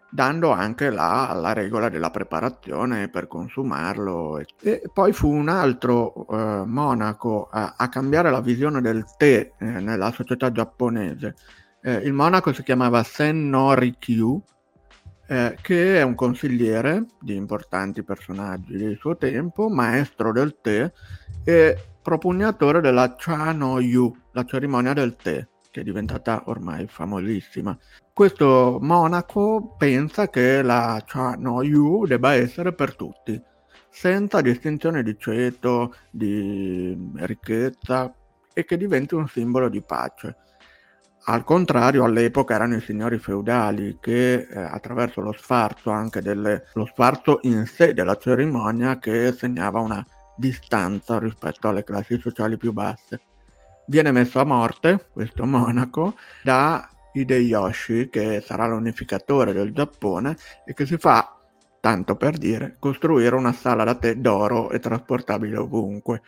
dando 0.09 0.51
anche 0.51 0.89
la, 0.89 1.33
la, 1.33 1.53
regola 1.53 1.89
della 1.89 2.09
preparazione 2.09 3.09
per 3.09 3.27
consumarlo. 3.27 4.41
E 4.61 4.81
poi 4.93 5.13
fu 5.13 5.29
un 5.29 5.49
altro 5.49 6.27
eh, 6.29 6.63
monaco 6.65 7.47
a, 7.51 7.75
a, 7.77 7.89
cambiare 7.89 8.31
la 8.31 8.41
visione 8.41 8.81
del 8.81 9.05
tè 9.17 9.51
eh, 9.57 9.65
nella 9.65 10.11
società 10.11 10.51
giapponese. 10.51 11.35
Eh, 11.81 11.95
il 11.95 12.13
monaco 12.13 12.53
si 12.53 12.63
chiamava 12.63 13.03
Sen 13.03 13.49
no 13.49 13.73
Rikyu, 13.73 14.41
eh, 15.27 15.57
che 15.61 15.99
è 15.99 16.01
un 16.03 16.15
consigliere 16.15 17.05
di 17.19 17.35
importanti 17.35 18.03
personaggi 18.03 18.77
del 18.77 18.97
suo 18.97 19.17
tempo, 19.17 19.69
maestro 19.69 20.31
del 20.31 20.57
tè 20.61 20.91
e 21.43 21.77
propugnatore 22.01 22.79
della 22.79 23.15
Cha 23.15 23.51
no 23.51 23.79
Yu, 23.79 24.15
la 24.31 24.45
cerimonia 24.45 24.93
del 24.93 25.15
tè 25.15 25.45
che 25.77 25.81
è 25.81 25.83
diventata 25.83 26.41
ormai 26.45 26.87
famosissima. 26.87 27.77
Questo 28.17 28.79
monaco 28.81 29.75
pensa 29.77 30.27
che 30.27 30.63
la 30.63 31.03
Cha 31.05 31.35
no 31.37 31.61
Yu 31.61 32.07
debba 32.07 32.33
essere 32.33 32.73
per 32.73 32.95
tutti, 32.95 33.39
senza 33.91 34.41
distinzione 34.41 35.03
di 35.03 35.15
ceto, 35.19 35.93
di 36.09 36.97
ricchezza 37.13 38.11
e 38.55 38.65
che 38.65 38.75
diventi 38.75 39.13
un 39.13 39.27
simbolo 39.27 39.69
di 39.69 39.83
pace. 39.83 40.35
Al 41.25 41.43
contrario, 41.43 42.03
all'epoca 42.05 42.55
erano 42.55 42.77
i 42.77 42.81
signori 42.81 43.19
feudali 43.19 43.99
che 44.01 44.47
eh, 44.49 44.59
attraverso 44.61 45.21
lo 45.21 45.33
sfarzo, 45.33 45.91
anche 45.91 46.19
delle, 46.19 46.69
lo 46.73 46.87
sfarzo 46.87 47.37
in 47.43 47.67
sé 47.67 47.93
della 47.93 48.15
cerimonia, 48.15 48.97
che 48.97 49.31
segnava 49.31 49.79
una 49.79 50.03
distanza 50.35 51.19
rispetto 51.19 51.67
alle 51.67 51.83
classi 51.83 52.19
sociali 52.19 52.57
più 52.57 52.73
basse 52.73 53.21
viene 53.87 54.11
messo 54.11 54.39
a 54.41 54.43
morte, 54.43 55.07
questo 55.13 55.45
monaco, 55.45 56.15
da 56.43 56.89
Hideyoshi, 57.19 58.09
che 58.09 58.41
sarà 58.41 58.67
l'unificatore 58.67 59.53
del 59.53 59.73
Giappone 59.73 60.35
e 60.65 60.73
che 60.73 60.85
si 60.85 60.97
fa, 60.97 61.37
tanto 61.79 62.15
per 62.15 62.37
dire, 62.37 62.75
costruire 62.79 63.35
una 63.35 63.53
sala 63.53 63.83
da 63.83 63.95
tè 63.95 64.15
d'oro 64.15 64.69
e 64.71 64.79
trasportabile 64.79 65.57
ovunque, 65.57 66.21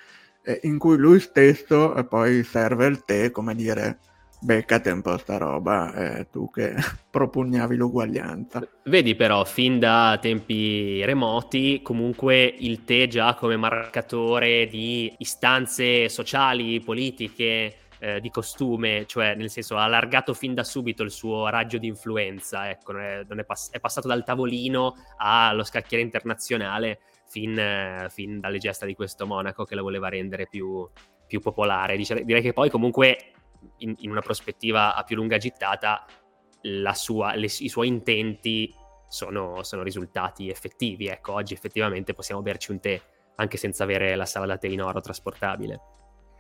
in 0.64 0.78
cui 0.78 0.98
lui 0.98 1.20
stesso 1.20 1.94
poi 2.08 2.44
serve 2.44 2.88
il 2.88 3.04
tè, 3.06 3.32
come 3.32 3.54
dire, 3.56 4.00
beccate 4.42 4.90
un 4.90 5.02
po' 5.02 5.18
sta 5.18 5.38
roba, 5.38 5.94
eh, 5.94 6.28
tu 6.32 6.50
che 6.50 6.74
propugnavi 7.10 7.76
l'uguaglianza. 7.76 8.68
Vedi 8.86 9.16
però, 9.16 9.44
fin 9.44 9.80
da 9.80 10.18
tempi 10.22 11.04
remoti, 11.04 11.82
comunque 11.84 12.44
il 12.46 12.84
tè 12.84 13.08
già 13.08 13.36
come 13.36 13.58
marcatore 13.58 14.68
di 14.68 15.14
istanze 15.18 16.10
sociali, 16.10 16.80
politiche, 16.80 17.76
eh, 18.00 18.20
di 18.20 18.30
costume, 18.30 19.06
cioè 19.06 19.36
nel 19.36 19.50
senso 19.50 19.78
ha 19.78 19.84
allargato 19.84 20.34
fin 20.34 20.54
da 20.54 20.64
subito 20.64 21.04
il 21.04 21.12
suo 21.12 21.48
raggio 21.48 21.78
di 21.78 21.88
influenza, 21.88 22.70
ecco, 22.70 22.94
non 22.94 23.02
è, 23.02 23.24
non 23.28 23.40
è, 23.40 23.46
pass- 23.46 23.72
è 23.72 23.80
passato 23.80 24.08
dal 24.08 24.24
tavolino 24.24 24.96
allo 25.18 25.64
scacchiere 25.64 26.04
internazionale 26.04 27.00
fin, 27.28 27.58
eh, 27.58 28.08
fin, 28.10 28.40
dalle 28.40 28.58
gesta 28.58 28.86
di 28.86 28.96
questo 28.96 29.26
monaco 29.26 29.64
che 29.64 29.76
la 29.76 29.82
voleva 29.82 30.10
rendere 30.10 30.48
più, 30.48 30.88
più 31.28 31.40
popolare. 31.40 31.96
Dice, 31.96 32.24
direi 32.24 32.42
che 32.42 32.54
poi 32.54 32.70
comunque 32.70 33.34
in, 33.78 33.96
in 34.00 34.12
una 34.12 34.22
prospettiva 34.22 34.96
a 34.96 35.04
più 35.04 35.16
lunga 35.16 35.38
gittata, 35.38 36.06
sua, 36.94 37.36
le, 37.36 37.46
i 37.46 37.70
suoi 37.70 37.88
intenti 37.88 38.74
sono, 39.08 39.64
sono, 39.64 39.84
risultati 39.84 40.50
effettivi. 40.50 41.08
Ecco, 41.08 41.34
oggi 41.34 41.54
effettivamente 41.54 42.14
possiamo 42.14 42.42
berci 42.42 42.72
un 42.72 42.80
tè 42.80 43.02
anche 43.36 43.58
senza 43.58 43.84
avere 43.84 44.16
la 44.16 44.26
sala 44.26 44.46
da 44.46 44.58
tè 44.58 44.68
in 44.68 44.82
oro 44.82 45.00
trasportabile. 45.00 45.80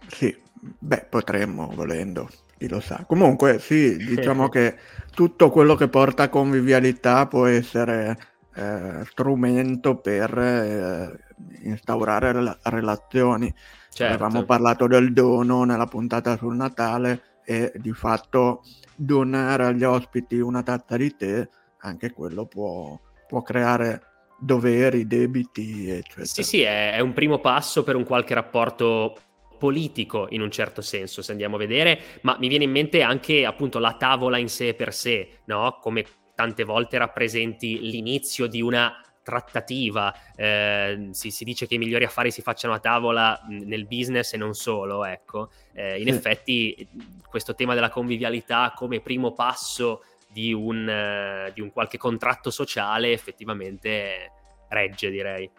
Sì, 0.07 0.35
beh, 0.79 1.07
potremmo 1.09 1.71
volendo, 1.73 2.29
chi 2.57 2.67
lo 2.67 2.79
sa. 2.79 3.03
Comunque, 3.07 3.59
sì, 3.59 3.97
diciamo 3.97 4.47
che 4.49 4.77
tutto 5.13 5.49
quello 5.49 5.75
che 5.75 5.87
porta 5.87 6.23
a 6.23 6.29
convivialità 6.29 7.27
può 7.27 7.45
essere 7.45 8.17
eh, 8.55 9.05
strumento 9.05 9.97
per 9.97 10.37
eh, 10.37 11.19
instaurare 11.63 12.31
rela- 12.31 12.57
relazioni. 12.63 13.53
Certo. 13.89 14.13
Avevamo 14.13 14.45
parlato 14.45 14.87
del 14.87 15.13
dono 15.13 15.63
nella 15.63 15.87
puntata 15.87 16.37
sul 16.37 16.55
Natale 16.55 17.39
e 17.43 17.71
di 17.75 17.93
fatto 17.93 18.63
donare 18.95 19.65
agli 19.65 19.83
ospiti 19.83 20.39
una 20.39 20.61
tazza 20.61 20.97
di 20.97 21.15
tè, 21.15 21.47
anche 21.79 22.11
quello 22.11 22.45
può, 22.45 22.99
può 23.27 23.41
creare 23.41 24.01
doveri, 24.39 25.07
debiti, 25.07 25.89
eccetera. 25.89 26.25
Sì, 26.25 26.43
sì, 26.43 26.61
è, 26.61 26.93
è 26.93 26.99
un 26.99 27.13
primo 27.13 27.39
passo 27.39 27.83
per 27.83 27.95
un 27.95 28.03
qualche 28.03 28.33
rapporto 28.33 29.17
politico 29.59 30.25
in 30.31 30.41
un 30.41 30.49
certo 30.49 30.81
senso, 30.81 31.21
se 31.21 31.31
andiamo 31.31 31.57
a 31.57 31.59
vedere, 31.59 31.99
ma 32.21 32.35
mi 32.39 32.47
viene 32.47 32.63
in 32.63 32.71
mente 32.71 33.03
anche 33.03 33.45
appunto 33.45 33.77
la 33.77 33.93
tavola 33.93 34.39
in 34.39 34.49
sé 34.49 34.73
per 34.73 34.93
sé, 34.93 35.39
no? 35.45 35.77
Come 35.79 36.03
tante 36.33 36.63
volte 36.63 36.97
rappresenti 36.97 37.79
l'inizio 37.79 38.47
di 38.47 38.61
una 38.61 39.03
trattativa, 39.21 40.11
eh, 40.35 41.09
si, 41.11 41.29
si, 41.29 41.43
dice 41.43 41.67
che 41.67 41.75
i 41.75 41.77
migliori 41.77 42.05
affari 42.05 42.31
si 42.31 42.41
facciano 42.41 42.73
a 42.73 42.79
tavola 42.79 43.39
nel 43.49 43.85
business 43.85 44.33
e 44.33 44.37
non 44.37 44.55
solo, 44.55 45.05
ecco. 45.05 45.51
Eh, 45.73 45.99
in 45.99 46.07
sì. 46.07 46.09
effetti 46.09 46.87
questo 47.27 47.53
tema 47.53 47.75
della 47.75 47.89
convivialità 47.89 48.73
come 48.75 49.01
primo 49.01 49.33
passo 49.33 50.03
di 50.31 50.53
un, 50.53 50.87
uh, 50.87 51.51
di 51.53 51.61
un 51.61 51.71
qualche 51.71 51.97
contratto 51.97 52.49
sociale 52.49 53.11
effettivamente 53.11 54.31
regge, 54.69 55.09
direi. 55.09 55.49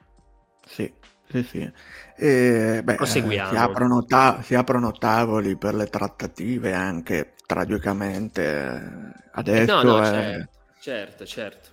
Sì, 0.65 0.93
sì, 1.31 1.43
sì. 1.45 1.73
E, 2.17 2.81
beh, 2.83 2.95
Proseguiamo. 2.97 3.51
Si 3.51 3.57
aprono, 3.57 4.05
ta- 4.05 4.41
si 4.43 4.55
aprono, 4.55 4.93
tavoli 4.93 5.57
per 5.57 5.75
le 5.75 5.87
trattative 5.87 6.75
anche 6.75 7.35
tragicamente 7.47 9.13
adesso. 9.33 9.83
No, 9.83 9.83
no, 9.83 10.03
è... 10.03 10.11
certo, 10.11 10.49
certo, 10.81 11.25
certo. 11.25 11.69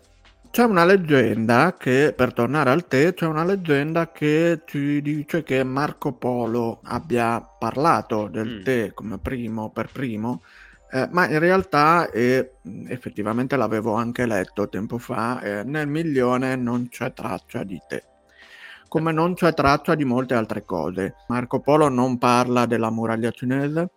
C'è 0.50 0.64
una 0.64 0.86
leggenda 0.86 1.76
che, 1.78 2.14
per 2.16 2.34
tornare 2.34 2.70
al 2.70 2.88
tè, 2.88 3.14
c'è 3.14 3.26
una 3.26 3.44
leggenda 3.44 4.12
che 4.12 4.62
ci 4.66 5.02
dice 5.02 5.44
che 5.44 5.64
Marco 5.64 6.14
Polo 6.14 6.80
abbia 6.84 7.42
parlato 7.42 8.28
del 8.28 8.60
mm. 8.60 8.64
tè 8.64 8.94
come 8.94 9.18
primo, 9.18 9.70
per 9.70 9.90
primo, 9.92 10.42
eh, 10.90 11.08
ma 11.12 11.28
in 11.28 11.40
realtà, 11.40 12.10
e 12.10 12.54
effettivamente 12.88 13.58
l'avevo 13.58 13.94
anche 13.94 14.26
letto 14.26 14.70
tempo 14.70 14.98
fa, 14.98 15.42
eh, 15.42 15.64
nel 15.64 15.88
milione 15.88 16.56
non 16.56 16.88
c'è 16.90 17.12
traccia 17.12 17.64
di 17.64 17.80
tè. 17.88 18.02
Come 18.88 19.12
non 19.12 19.34
c'è 19.34 19.54
traccia 19.54 19.96
di 19.96 20.06
molte 20.06 20.34
altre 20.34 20.64
cose. 20.64 21.16
Marco 21.28 21.60
Polo 21.60 21.90
non 21.90 22.18
parla 22.18 22.66
della 22.66 22.90
muraglia 22.90 23.32
cinese, 23.32 23.92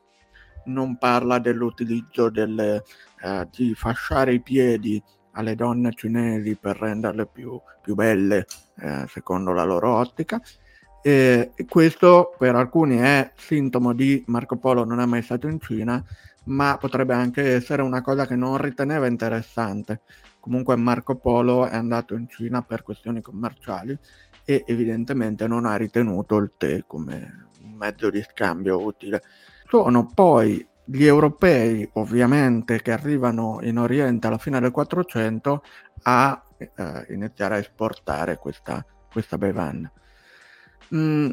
non 0.65 0.99
parla 0.99 1.39
dell'utilizzo 1.39 2.29
delle, 2.29 2.83
eh, 3.23 3.49
di 3.53 3.73
fasciare 3.75 4.35
i 4.35 4.41
piedi 4.41 5.03
alle 5.33 5.55
donne 5.55 5.93
cinesi 5.95 6.57
per 6.57 6.77
renderle 6.77 7.27
più, 7.27 7.61
più 7.81 7.95
belle 7.95 8.47
eh, 8.81 9.05
secondo 9.09 9.53
la 9.53 9.65
loro 9.65 9.95
ottica. 9.95 10.41
E, 11.03 11.53
questo 11.69 12.35
per 12.37 12.57
alcuni 12.57 12.97
è 12.97 13.33
sintomo 13.37 13.95
di 13.95 14.23
Marco 14.27 14.59
Polo 14.59 14.85
non 14.85 15.01
è 15.01 15.07
mai 15.07 15.23
stato 15.23 15.47
in 15.47 15.61
Cina, 15.61 16.03
ma 16.47 16.77
potrebbe 16.79 17.15
anche 17.15 17.55
essere 17.55 17.83
una 17.83 18.03
cosa 18.03 18.27
che 18.27 18.35
non 18.35 18.59
riteneva 18.59 19.07
interessante. 19.07 20.03
Comunque 20.41 20.75
Marco 20.77 21.17
Polo 21.17 21.67
è 21.67 21.77
andato 21.77 22.15
in 22.15 22.29
Cina 22.29 22.63
per 22.63 22.83
questioni 22.83 23.21
commerciali 23.21 23.97
e 24.45 24.65
evidentemente 24.67 25.47
non 25.47 25.67
ha 25.67 25.77
ritenuto 25.77 26.37
il 26.37 26.53
tè 26.57 26.85
come 26.87 27.49
un 27.63 27.73
mezzo 27.75 28.11
di 28.11 28.23
scambio 28.23 28.83
utile. 28.83 29.23
Sono 29.69 30.11
poi 30.13 30.67
gli 30.85 31.05
europei, 31.05 31.89
ovviamente, 31.95 32.83
che 32.83 32.91
arrivano 32.91 33.61
in 33.63 33.79
Oriente 33.79 34.27
alla 34.27 34.39
fine 34.39 34.59
del 34.59 34.73
400 34.73 35.63
a 36.03 36.45
eh, 36.57 37.07
iniziare 37.11 37.55
a 37.55 37.59
esportare 37.59 38.37
questa, 38.39 38.85
questa 39.11 39.39
bevanda. 39.39 39.91
Mm, 40.95 41.31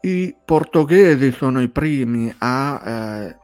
I 0.00 0.34
portoghesi 0.42 1.30
sono 1.32 1.60
i 1.60 1.68
primi 1.68 2.34
a 2.38 2.82
eh, 2.84 3.36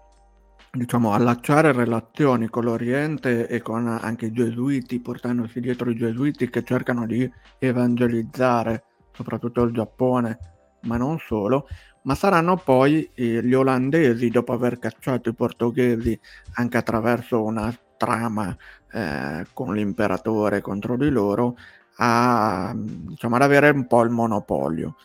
diciamo, 0.70 1.12
allacciare 1.12 1.72
relazioni 1.72 2.48
con 2.48 2.64
l'Oriente 2.64 3.46
e 3.46 3.60
con 3.60 3.86
anche 3.86 4.26
i 4.26 4.32
gesuiti, 4.32 5.00
portandosi 5.00 5.60
dietro 5.60 5.90
i 5.90 5.96
gesuiti 5.96 6.48
che 6.48 6.64
cercano 6.64 7.06
di 7.06 7.30
evangelizzare 7.58 8.84
soprattutto 9.12 9.62
il 9.62 9.72
Giappone, 9.72 10.38
ma 10.82 10.96
non 10.96 11.18
solo, 11.18 11.68
ma 12.02 12.14
saranno 12.14 12.56
poi 12.56 13.08
eh, 13.14 13.42
gli 13.42 13.54
olandesi, 13.54 14.28
dopo 14.28 14.52
aver 14.52 14.78
cacciato 14.78 15.28
i 15.28 15.34
portoghesi 15.34 16.18
anche 16.54 16.76
attraverso 16.76 17.42
una 17.42 17.74
trama 17.96 18.56
eh, 18.92 19.46
con 19.52 19.74
l'imperatore 19.74 20.60
contro 20.60 20.96
di 20.96 21.08
loro, 21.08 21.56
a, 21.96 22.72
diciamo, 22.74 23.36
ad 23.36 23.42
avere 23.42 23.70
un 23.70 23.86
po' 23.86 24.02
il 24.02 24.10
monopolio. 24.10 24.96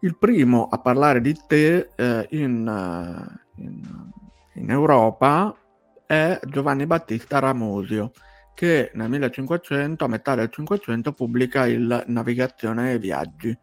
Il 0.00 0.16
primo 0.16 0.68
a 0.68 0.78
parlare 0.78 1.20
di 1.20 1.34
tè 1.46 1.88
eh, 1.94 2.26
in, 2.30 3.30
in, 3.56 3.80
in, 4.54 4.70
Europa 4.70 5.54
è 6.04 6.40
Giovanni 6.44 6.86
Battista 6.86 7.38
Ramosio, 7.38 8.10
che 8.54 8.90
nel 8.94 9.08
1500, 9.08 10.04
a 10.04 10.08
metà 10.08 10.34
del 10.34 10.50
500, 10.50 11.12
pubblica 11.12 11.66
il 11.66 12.04
Navigazione 12.06 12.92
e 12.92 12.98
Viaggi. 12.98 13.56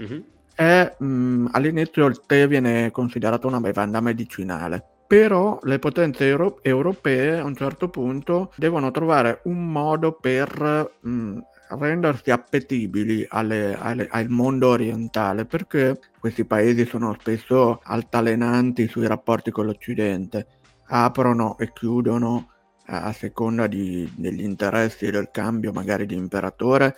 Mm-hmm. 0.00 0.20
E, 0.54 0.94
mh, 0.98 1.48
all'inizio 1.52 2.06
il 2.06 2.20
tè 2.26 2.46
viene 2.46 2.90
considerato 2.90 3.46
una 3.46 3.60
bevanda 3.60 4.00
medicinale 4.00 4.86
però 5.12 5.58
le 5.64 5.78
potenze 5.78 6.26
euro- 6.26 6.60
europee 6.62 7.38
a 7.38 7.44
un 7.44 7.54
certo 7.54 7.90
punto 7.90 8.50
devono 8.56 8.90
trovare 8.90 9.42
un 9.44 9.70
modo 9.70 10.12
per 10.12 10.96
mh, 11.02 11.38
rendersi 11.78 12.30
appetibili 12.30 13.26
alle, 13.28 13.76
alle, 13.78 14.08
al 14.10 14.30
mondo 14.30 14.68
orientale 14.68 15.44
perché 15.44 15.98
questi 16.18 16.46
paesi 16.46 16.86
sono 16.86 17.14
spesso 17.20 17.80
altalenanti 17.82 18.88
sui 18.88 19.06
rapporti 19.06 19.50
con 19.50 19.66
l'Occidente, 19.66 20.46
aprono 20.86 21.58
e 21.58 21.72
chiudono 21.74 22.51
a 23.00 23.12
seconda 23.12 23.66
di, 23.66 24.10
degli 24.14 24.42
interessi 24.42 25.10
del 25.10 25.30
cambio 25.30 25.72
magari 25.72 26.04
di 26.04 26.14
imperatore 26.14 26.94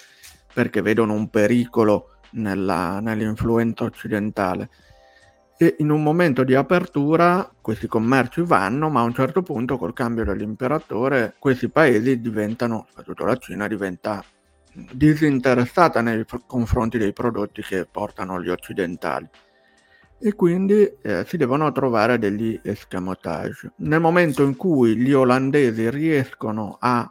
perché 0.53 0.83
vedono 0.83 1.13
un 1.13 1.29
pericolo 1.31 2.17
nella, 2.31 3.01
nell'influenza 3.01 3.85
occidentale. 3.85 4.69
E 5.57 5.77
in 5.79 5.91
un 5.91 6.03
momento 6.03 6.43
di 6.43 6.55
apertura 6.55 7.49
questi 7.61 7.87
commerci 7.87 8.43
vanno, 8.43 8.89
ma 8.89 9.01
a 9.01 9.05
un 9.05 9.15
certo 9.15 9.43
punto 9.43 9.79
col 9.79 9.93
cambio 9.93 10.25
dell'imperatore 10.25 11.35
questi 11.39 11.69
paesi 11.69 12.21
diventano, 12.21 12.87
soprattutto 12.89 13.25
la 13.25 13.37
Cina, 13.37 13.69
diventa 13.69 14.25
disinteressata 14.73 16.01
nei 16.01 16.25
confronti 16.47 16.99
dei 16.99 17.13
prodotti 17.13 17.63
che 17.63 17.87
portano 17.89 18.43
gli 18.43 18.49
occidentali 18.49 19.29
e 20.19 20.35
quindi 20.35 20.91
eh, 21.03 21.25
si 21.27 21.37
devono 21.37 21.71
trovare 21.73 22.19
degli 22.19 22.59
escamotage. 22.63 23.73
Nel 23.79 24.01
momento 24.01 24.43
in 24.43 24.57
cui 24.57 24.97
gli 24.97 25.13
olandesi 25.13 25.91
riescono 25.91 26.77
a 26.81 27.11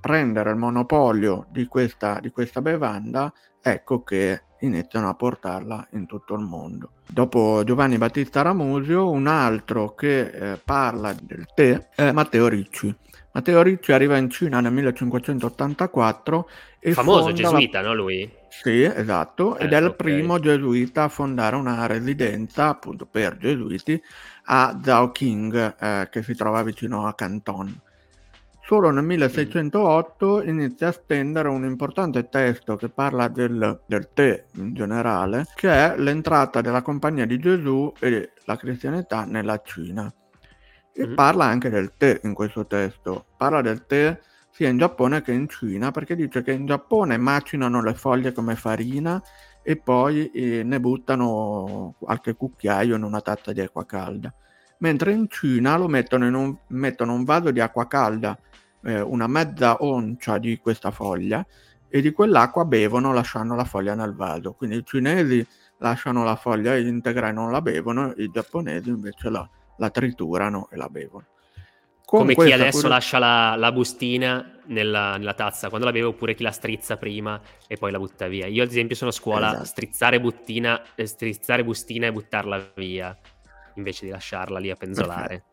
prendere 0.00 0.50
il 0.50 0.56
monopolio 0.56 1.46
di 1.50 1.66
questa, 1.66 2.18
di 2.20 2.30
questa 2.30 2.60
bevanda, 2.60 3.32
ecco 3.60 4.02
che 4.02 4.42
iniziano 4.60 5.08
a 5.08 5.14
portarla 5.14 5.88
in 5.92 6.06
tutto 6.06 6.34
il 6.34 6.40
mondo. 6.40 6.92
Dopo 7.06 7.62
Giovanni 7.64 7.98
Battista 7.98 8.42
Ramusio, 8.42 9.10
un 9.10 9.26
altro 9.26 9.94
che 9.94 10.20
eh, 10.20 10.60
parla 10.62 11.14
del 11.14 11.46
tè 11.54 11.88
è 11.94 12.12
Matteo 12.12 12.48
Ricci. 12.48 12.94
Matteo 13.32 13.62
Ricci 13.62 13.92
arriva 13.92 14.16
in 14.16 14.28
Cina 14.28 14.60
nel 14.60 14.72
1584 14.72 16.48
e 16.80 16.92
famoso 16.92 17.32
gesuita, 17.32 17.80
la... 17.80 17.88
no 17.88 17.94
lui? 17.94 18.30
Sì, 18.48 18.82
esatto, 18.82 19.56
eh, 19.56 19.64
ed 19.64 19.72
è 19.72 19.78
il 19.78 19.84
okay. 19.84 19.96
primo 19.96 20.40
gesuita 20.40 21.04
a 21.04 21.08
fondare 21.08 21.54
una 21.54 21.86
residenza 21.86 22.68
appunto 22.68 23.06
per 23.06 23.36
gesuiti 23.36 24.00
a 24.46 24.78
Zhaoqing, 24.82 25.76
eh, 25.78 26.08
che 26.10 26.22
si 26.24 26.34
trova 26.34 26.62
vicino 26.64 27.06
a 27.06 27.14
Canton. 27.14 27.80
Solo 28.70 28.90
nel 28.90 29.04
1608 29.04 30.42
inizia 30.42 30.88
a 30.88 30.92
stendere 30.92 31.48
un 31.48 31.64
importante 31.64 32.28
testo 32.28 32.76
che 32.76 32.88
parla 32.88 33.28
del, 33.28 33.80
del 33.86 34.08
tè 34.12 34.44
in 34.54 34.74
generale, 34.74 35.46
che 35.54 35.70
è 35.70 35.96
l'entrata 35.96 36.60
della 36.60 36.82
Compagnia 36.82 37.26
di 37.26 37.38
Gesù 37.38 37.92
e 37.98 38.32
la 38.44 38.56
cristianità 38.56 39.24
nella 39.24 39.60
Cina. 39.64 40.12
E 41.00 41.06
mm-hmm. 41.06 41.14
parla 41.14 41.46
anche 41.46 41.70
del 41.70 41.92
tè 41.96 42.20
in 42.24 42.34
questo 42.34 42.66
testo. 42.66 43.24
Parla 43.38 43.62
del 43.62 43.86
tè 43.86 44.18
sia 44.50 44.68
in 44.68 44.76
Giappone 44.76 45.22
che 45.22 45.32
in 45.32 45.48
Cina, 45.48 45.90
perché 45.90 46.14
dice 46.14 46.42
che 46.42 46.52
in 46.52 46.66
Giappone 46.66 47.16
macinano 47.16 47.82
le 47.82 47.94
foglie 47.94 48.32
come 48.32 48.54
farina 48.54 49.22
e 49.62 49.76
poi 49.76 50.30
eh, 50.30 50.62
ne 50.62 50.78
buttano 50.78 51.94
qualche 51.98 52.34
cucchiaio 52.34 52.96
in 52.96 53.02
una 53.02 53.22
tazza 53.22 53.52
di 53.52 53.62
acqua 53.62 53.86
calda. 53.86 54.32
Mentre 54.80 55.12
in 55.12 55.26
Cina 55.30 55.78
lo 55.78 55.88
mettono 55.88 56.26
in 56.26 56.34
un, 56.34 56.54
mettono 56.68 57.14
un 57.14 57.24
vaso 57.24 57.50
di 57.50 57.60
acqua 57.60 57.86
calda, 57.86 58.38
eh, 58.82 59.00
una 59.00 59.26
mezza 59.26 59.82
oncia 59.82 60.36
di 60.36 60.58
questa 60.58 60.90
foglia, 60.90 61.46
e 61.88 62.02
di 62.02 62.12
quell'acqua 62.12 62.66
bevono 62.66 63.14
lasciando 63.14 63.54
la 63.54 63.64
foglia 63.64 63.94
nel 63.94 64.14
vaso. 64.14 64.52
Quindi 64.52 64.76
i 64.76 64.84
cinesi 64.84 65.46
lasciano 65.78 66.24
la 66.24 66.36
foglia 66.36 66.76
integra 66.76 67.28
e 67.28 67.32
non 67.32 67.50
la 67.50 67.62
bevono, 67.62 68.12
i 68.16 68.30
giapponesi 68.30 68.90
invece 68.90 69.30
la, 69.30 69.48
la 69.80 69.90
triturano 69.90 70.68
e 70.70 70.76
la 70.76 70.88
bevono. 70.88 71.26
Con 72.04 72.20
Come 72.20 72.34
chi 72.34 72.52
adesso 72.52 72.78
pure... 72.78 72.88
lascia 72.88 73.18
la, 73.18 73.54
la 73.56 73.70
bustina 73.72 74.58
nella, 74.66 75.16
nella, 75.16 75.34
tazza 75.34 75.68
quando 75.68 75.86
la 75.86 75.92
beve, 75.92 76.06
oppure 76.06 76.34
chi 76.34 76.42
la 76.42 76.50
strizza 76.50 76.96
prima 76.96 77.40
e 77.66 77.76
poi 77.76 77.92
la 77.92 77.98
butta 77.98 78.26
via. 78.26 78.46
Io, 78.46 78.62
ad 78.62 78.68
esempio, 78.68 78.96
sono 78.96 79.10
a 79.10 79.12
scuola 79.12 79.50
esatto. 79.50 79.64
strizzare, 79.64 80.20
buttina, 80.20 80.82
eh, 80.96 81.06
strizzare 81.06 81.64
bustina 81.64 82.08
e 82.08 82.12
buttarla 82.12 82.72
via 82.74 83.16
invece 83.74 84.06
di 84.06 84.10
lasciarla 84.10 84.58
lì 84.58 84.70
a 84.70 84.76
penzolare. 84.76 85.44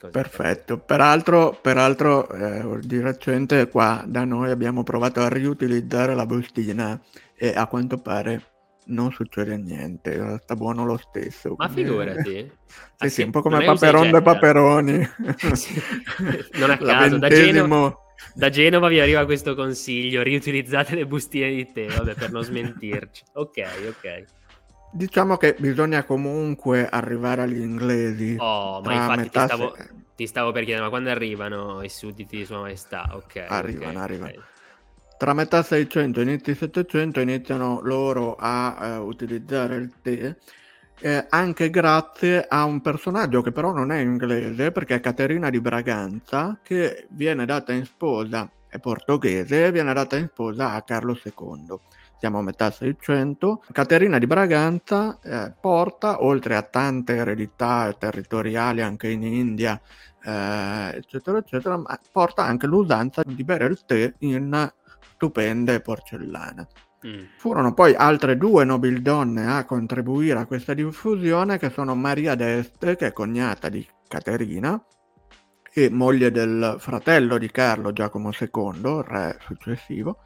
Perfetto. 0.00 0.08
Perfetto. 0.10 0.78
Peraltro, 0.78 1.58
peraltro 1.60 2.28
eh, 2.30 2.78
di 2.80 2.98
recente 3.00 3.68
qua 3.68 4.02
da 4.06 4.24
noi 4.24 4.50
abbiamo 4.50 4.82
provato 4.82 5.20
a 5.20 5.28
riutilizzare 5.28 6.14
la 6.14 6.26
bustina 6.26 6.98
e 7.36 7.52
a 7.54 7.66
quanto 7.66 7.98
pare 7.98 8.51
non 8.86 9.12
succede 9.12 9.56
niente, 9.56 10.38
sta 10.42 10.56
buono 10.56 10.84
lo 10.84 10.96
stesso. 10.96 11.54
Ma 11.56 11.66
quindi... 11.66 11.84
figurati. 11.84 12.50
sì, 12.66 13.04
ah, 13.04 13.08
sì, 13.08 13.22
un 13.22 13.30
po' 13.30 13.42
come 13.42 13.64
Paperon 13.64 14.10
dei 14.10 14.22
Paperoni. 14.22 15.08
sì. 15.54 15.80
Non 16.54 16.70
a 16.70 16.76
caso, 16.78 17.18
da 17.18 17.28
Genova, 17.28 17.96
da 18.34 18.48
Genova 18.48 18.88
vi 18.88 19.00
arriva 19.00 19.24
questo 19.24 19.54
consiglio, 19.54 20.22
riutilizzate 20.22 20.94
le 20.94 21.06
bustine 21.06 21.50
di 21.50 21.70
tè, 21.72 21.86
vabbè, 21.86 22.14
per 22.14 22.30
non 22.30 22.42
smentirci. 22.42 23.24
Ok, 23.34 23.62
ok. 23.88 24.24
Diciamo 24.92 25.36
che 25.36 25.56
bisogna 25.58 26.04
comunque 26.04 26.86
arrivare 26.86 27.42
agli 27.42 27.60
inglesi. 27.60 28.36
Oh, 28.38 28.80
ma 28.82 28.92
infatti 28.92 29.30
ti 29.30 29.40
stavo, 29.40 29.74
se... 29.74 29.90
ti 30.16 30.26
stavo, 30.26 30.52
per 30.52 30.64
chiedere, 30.64 30.84
ma 30.84 30.90
quando 30.90 31.10
arrivano 31.10 31.82
i 31.82 31.88
sudditi 31.88 32.36
di 32.36 32.44
Sua 32.44 32.60
Maestà? 32.60 33.10
Ok. 33.12 33.44
Arrivano, 33.48 33.90
okay, 33.90 34.02
arrivano. 34.02 34.30
Okay. 34.30 34.42
Tra 35.22 35.34
metà 35.34 35.62
600 35.62 36.18
e 36.18 36.22
inizi 36.24 36.52
700 36.52 37.20
iniziano 37.20 37.78
loro 37.80 38.34
a 38.36 38.98
uh, 38.98 39.06
utilizzare 39.06 39.76
il 39.76 39.92
tè, 40.02 40.34
eh, 40.98 41.26
anche 41.28 41.70
grazie 41.70 42.44
a 42.48 42.64
un 42.64 42.80
personaggio 42.80 43.40
che 43.40 43.52
però 43.52 43.72
non 43.72 43.92
è 43.92 44.00
inglese, 44.00 44.72
perché 44.72 44.96
è 44.96 45.00
Caterina 45.00 45.48
di 45.48 45.60
Braganza, 45.60 46.58
che 46.60 47.06
viene 47.10 47.46
data 47.46 47.72
in 47.72 47.84
sposa, 47.84 48.50
è 48.66 48.80
portoghese, 48.80 49.70
viene 49.70 49.92
data 49.92 50.16
in 50.16 50.26
sposa 50.26 50.72
a 50.72 50.82
Carlo 50.82 51.16
II. 51.22 51.78
Siamo 52.18 52.40
a 52.40 52.42
metà 52.42 52.72
600. 52.72 53.62
Caterina 53.70 54.18
di 54.18 54.26
Braganza 54.26 55.20
eh, 55.22 55.52
porta, 55.60 56.24
oltre 56.24 56.56
a 56.56 56.62
tante 56.62 57.14
eredità 57.14 57.94
territoriali 57.96 58.82
anche 58.82 59.08
in 59.08 59.22
India, 59.22 59.80
eh, 60.24 60.96
eccetera, 60.96 61.38
eccetera, 61.38 61.80
porta 62.10 62.44
anche 62.44 62.66
l'usanza 62.66 63.22
di 63.24 63.44
bere 63.44 63.66
il 63.66 63.84
tè 63.84 64.12
in 64.18 64.72
stupende 65.22 65.80
porcellane. 65.80 66.66
Mm. 67.06 67.24
Furono 67.36 67.74
poi 67.74 67.94
altre 67.94 68.36
due 68.36 68.64
nobildonne 68.64 69.46
a 69.46 69.64
contribuire 69.64 70.40
a 70.40 70.46
questa 70.46 70.74
diffusione, 70.74 71.58
che 71.58 71.70
sono 71.70 71.94
Maria 71.94 72.34
d'Este, 72.34 72.96
che 72.96 73.08
è 73.08 73.12
cognata 73.12 73.68
di 73.68 73.86
Caterina, 74.08 74.84
e 75.72 75.90
moglie 75.90 76.32
del 76.32 76.76
fratello 76.78 77.38
di 77.38 77.50
Carlo 77.50 77.92
Giacomo 77.92 78.30
II, 78.30 79.02
re 79.04 79.38
successivo, 79.40 80.18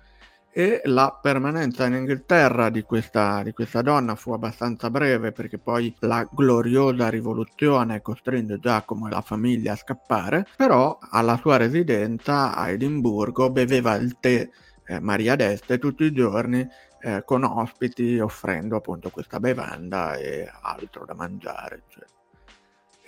e 0.51 0.81
la 0.85 1.19
permanenza 1.21 1.85
in 1.85 1.93
Inghilterra 1.93 2.71
di 2.71 2.81
questa, 2.81 3.43
di 3.43 3.53
questa, 3.53 3.83
donna 3.83 4.15
fu 4.15 4.33
abbastanza 4.33 4.89
breve 4.89 5.31
perché 5.31 5.59
poi 5.59 5.95
la 5.99 6.27
gloriosa 6.33 7.11
rivoluzione 7.11 8.01
costringe 8.01 8.59
Giacomo 8.59 9.07
e 9.07 9.11
la 9.11 9.21
famiglia 9.21 9.73
a 9.73 9.77
scappare, 9.77 10.47
però 10.57 10.97
alla 11.11 11.37
sua 11.37 11.59
residenza 11.59 12.55
a 12.55 12.71
Edimburgo 12.71 13.51
beveva 13.51 13.97
il 13.97 14.17
tè 14.19 14.49
eh, 14.87 15.01
Maria 15.01 15.37
d'Este 15.37 15.79
tutti 15.79 16.05
i 16.05 16.13
giorni 16.13 16.67
eh, 17.01 17.23
con 17.25 17.45
ospiti 17.45 18.19
offrendo 18.19 18.77
appunto 18.77 19.11
questa 19.11 19.39
bevanda 19.39 20.15
e 20.15 20.51
altro 20.63 21.05
da 21.05 21.15
mangiare. 21.15 21.83
Cioè. 21.89 22.05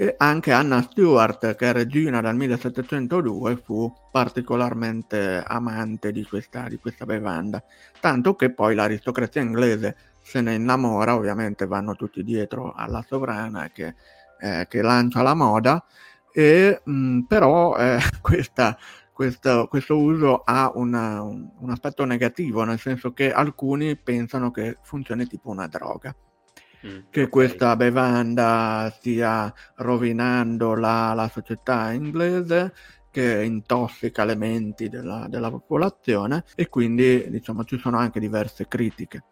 E 0.01 0.15
anche 0.17 0.53
Anna 0.53 0.81
Stewart, 0.83 1.57
che 1.57 1.71
è 1.71 1.73
regina 1.73 2.21
dal 2.21 2.37
1702, 2.37 3.57
fu 3.57 3.93
particolarmente 4.13 5.43
amante 5.45 6.13
di 6.13 6.25
questa, 6.25 6.69
di 6.69 6.79
questa 6.79 7.05
bevanda, 7.05 7.61
tanto 7.99 8.37
che 8.37 8.53
poi 8.53 8.77
l'aristocrazia 8.77 9.41
inglese 9.41 9.97
se 10.23 10.41
ne 10.41 10.55
innamora, 10.55 11.17
ovviamente 11.17 11.67
vanno 11.67 11.97
tutti 11.97 12.23
dietro 12.23 12.75
alla 12.77 13.05
sovrana 13.05 13.71
che, 13.73 13.95
eh, 14.41 14.67
che 14.69 14.83
lancia 14.83 15.23
la 15.23 15.35
moda 15.35 15.85
e 16.33 16.81
mh, 16.85 17.21
però 17.23 17.77
eh, 17.77 17.99
questa, 18.23 18.79
questo, 19.19 19.67
questo, 19.67 19.99
uso 19.99 20.43
ha 20.45 20.71
una, 20.77 21.23
un, 21.23 21.51
un, 21.59 21.71
aspetto 21.71 22.05
negativo, 22.05 22.63
nel 22.63 22.79
senso 22.79 23.13
che 23.13 23.33
alcuni 23.33 23.97
pensano 23.97 24.53
che 24.53 24.77
funzioni 24.83 25.27
tipo 25.27 25.51
una 25.51 25.67
droga. 25.67 26.15
Mm, 26.87 26.99
che 27.11 27.23
okay. 27.23 27.29
questa 27.29 27.75
bevanda 27.75 28.89
stia 28.95 29.53
rovinando 29.79 30.77
la, 30.77 31.15
la 31.15 31.29
società 31.29 31.91
inglese 31.91 32.73
che 33.11 33.43
intossica 33.43 34.25
le 34.25 34.37
menti 34.37 34.89
della, 34.89 35.27
della, 35.29 35.51
popolazione 35.51 36.45
e 36.55 36.69
quindi 36.69 37.29
diciamo 37.29 37.65
ci 37.65 37.77
sono 37.77 37.99
anche 37.99 38.21
diverse 38.21 38.69
critiche. 38.69 39.25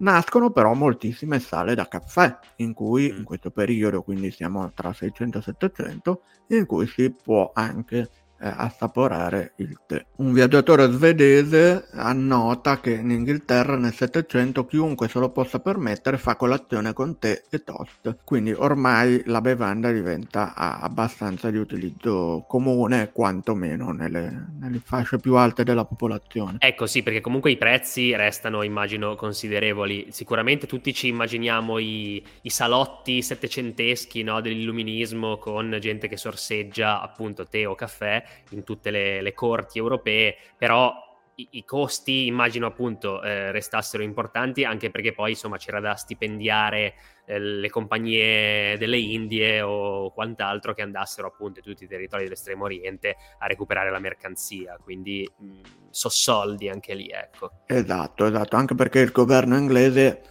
Nascono 0.00 0.50
però 0.50 0.74
moltissime 0.74 1.38
sale 1.38 1.74
da 1.74 1.88
caffè 1.88 2.36
in 2.56 2.74
cui 2.74 3.06
in 3.06 3.24
questo 3.24 3.50
periodo, 3.50 4.02
quindi 4.02 4.30
siamo 4.30 4.70
tra 4.74 4.92
600 4.92 5.38
e 5.38 5.42
700, 5.42 6.22
in 6.48 6.66
cui 6.66 6.86
si 6.86 7.10
può 7.10 7.50
anche 7.54 8.10
assaporare 8.50 9.52
il 9.56 9.78
tè. 9.86 10.04
Un 10.16 10.32
viaggiatore 10.32 10.90
svedese 10.90 11.88
annota 11.92 12.80
che 12.80 12.92
in 12.92 13.10
Inghilterra 13.10 13.76
nel 13.76 13.92
Settecento 13.92 14.66
chiunque 14.66 15.08
se 15.08 15.18
lo 15.18 15.30
possa 15.30 15.60
permettere 15.60 16.18
fa 16.18 16.36
colazione 16.36 16.92
con 16.92 17.18
tè 17.18 17.42
e 17.50 17.62
toast, 17.62 18.18
quindi 18.24 18.52
ormai 18.52 19.22
la 19.26 19.40
bevanda 19.40 19.90
diventa 19.90 20.54
abbastanza 20.54 21.50
di 21.50 21.58
utilizzo 21.58 22.44
comune, 22.48 23.10
quantomeno 23.12 23.92
nelle, 23.92 24.48
nelle 24.58 24.80
fasce 24.84 25.18
più 25.18 25.36
alte 25.36 25.64
della 25.64 25.84
popolazione. 25.84 26.56
Ecco 26.58 26.86
sì, 26.86 27.02
perché 27.02 27.20
comunque 27.20 27.50
i 27.50 27.56
prezzi 27.56 28.14
restano 28.14 28.62
immagino 28.62 29.14
considerevoli. 29.14 30.08
Sicuramente 30.10 30.66
tutti 30.66 30.92
ci 30.92 31.08
immaginiamo 31.08 31.78
i, 31.78 32.22
i 32.42 32.50
salotti 32.50 33.22
settecenteschi 33.22 34.22
no, 34.22 34.40
dell'illuminismo 34.40 35.38
con 35.38 35.76
gente 35.80 36.08
che 36.08 36.16
sorseggia 36.16 37.00
appunto 37.00 37.46
tè 37.46 37.66
o 37.66 37.74
caffè 37.74 38.22
in 38.50 38.64
tutte 38.64 38.90
le, 38.90 39.20
le 39.22 39.32
corti 39.32 39.78
europee, 39.78 40.36
però 40.56 41.10
i, 41.36 41.48
i 41.52 41.64
costi 41.64 42.26
immagino 42.26 42.66
appunto 42.66 43.22
eh, 43.22 43.50
restassero 43.50 44.02
importanti 44.02 44.64
anche 44.64 44.90
perché 44.90 45.12
poi 45.12 45.30
insomma 45.30 45.56
c'era 45.56 45.80
da 45.80 45.94
stipendiare 45.94 46.94
eh, 47.24 47.38
le 47.38 47.70
compagnie 47.70 48.76
delle 48.76 48.98
Indie 48.98 49.62
o 49.62 50.12
quant'altro 50.12 50.74
che 50.74 50.82
andassero 50.82 51.28
appunto 51.28 51.60
in 51.60 51.64
tutti 51.64 51.84
i 51.84 51.88
territori 51.88 52.24
dell'estremo 52.24 52.64
oriente 52.64 53.16
a 53.38 53.46
recuperare 53.46 53.90
la 53.90 53.98
mercanzia, 53.98 54.78
quindi 54.82 55.28
mh, 55.38 55.60
so 55.90 56.08
soldi 56.08 56.68
anche 56.68 56.94
lì 56.94 57.08
ecco. 57.08 57.50
Esatto, 57.66 58.26
esatto, 58.26 58.56
anche 58.56 58.74
perché 58.74 59.00
il 59.00 59.12
governo 59.12 59.56
inglese 59.56 60.22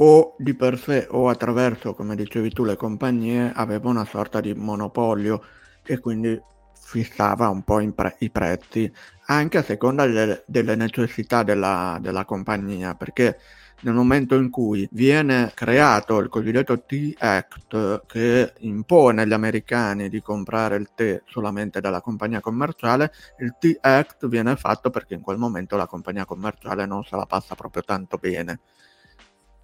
o 0.00 0.34
di 0.38 0.54
per 0.54 0.78
sé 0.78 1.06
o 1.10 1.28
attraverso, 1.28 1.94
come 1.94 2.14
dicevi 2.14 2.50
tu, 2.50 2.64
le 2.64 2.76
compagnie 2.76 3.52
aveva 3.54 3.88
una 3.88 4.04
sorta 4.04 4.40
di 4.40 4.54
monopolio 4.54 5.42
e 5.84 5.98
quindi 5.98 6.40
fissava 6.88 7.50
un 7.50 7.62
po' 7.64 7.86
pre- 7.92 8.16
i 8.20 8.30
prezzi 8.30 8.90
anche 9.26 9.58
a 9.58 9.62
seconda 9.62 10.06
delle, 10.06 10.42
delle 10.46 10.74
necessità 10.74 11.42
della, 11.42 11.98
della, 12.00 12.24
compagnia 12.24 12.94
perché 12.94 13.38
nel 13.80 13.92
momento 13.92 14.36
in 14.36 14.48
cui 14.48 14.88
viene 14.92 15.52
creato 15.54 16.18
il 16.18 16.30
cosiddetto 16.30 16.82
Tea 16.84 17.12
Act 17.18 18.06
che 18.06 18.54
impone 18.60 19.22
agli 19.22 19.34
americani 19.34 20.08
di 20.08 20.22
comprare 20.22 20.76
il 20.76 20.88
tè 20.94 21.22
solamente 21.26 21.80
dalla 21.80 22.00
compagnia 22.00 22.40
commerciale, 22.40 23.12
il 23.40 23.54
Tea 23.60 23.76
Act 23.82 24.26
viene 24.26 24.56
fatto 24.56 24.88
perché 24.88 25.12
in 25.12 25.20
quel 25.20 25.36
momento 25.36 25.76
la 25.76 25.86
compagnia 25.86 26.24
commerciale 26.24 26.86
non 26.86 27.04
se 27.04 27.16
la 27.16 27.26
passa 27.26 27.54
proprio 27.54 27.82
tanto 27.84 28.16
bene 28.16 28.60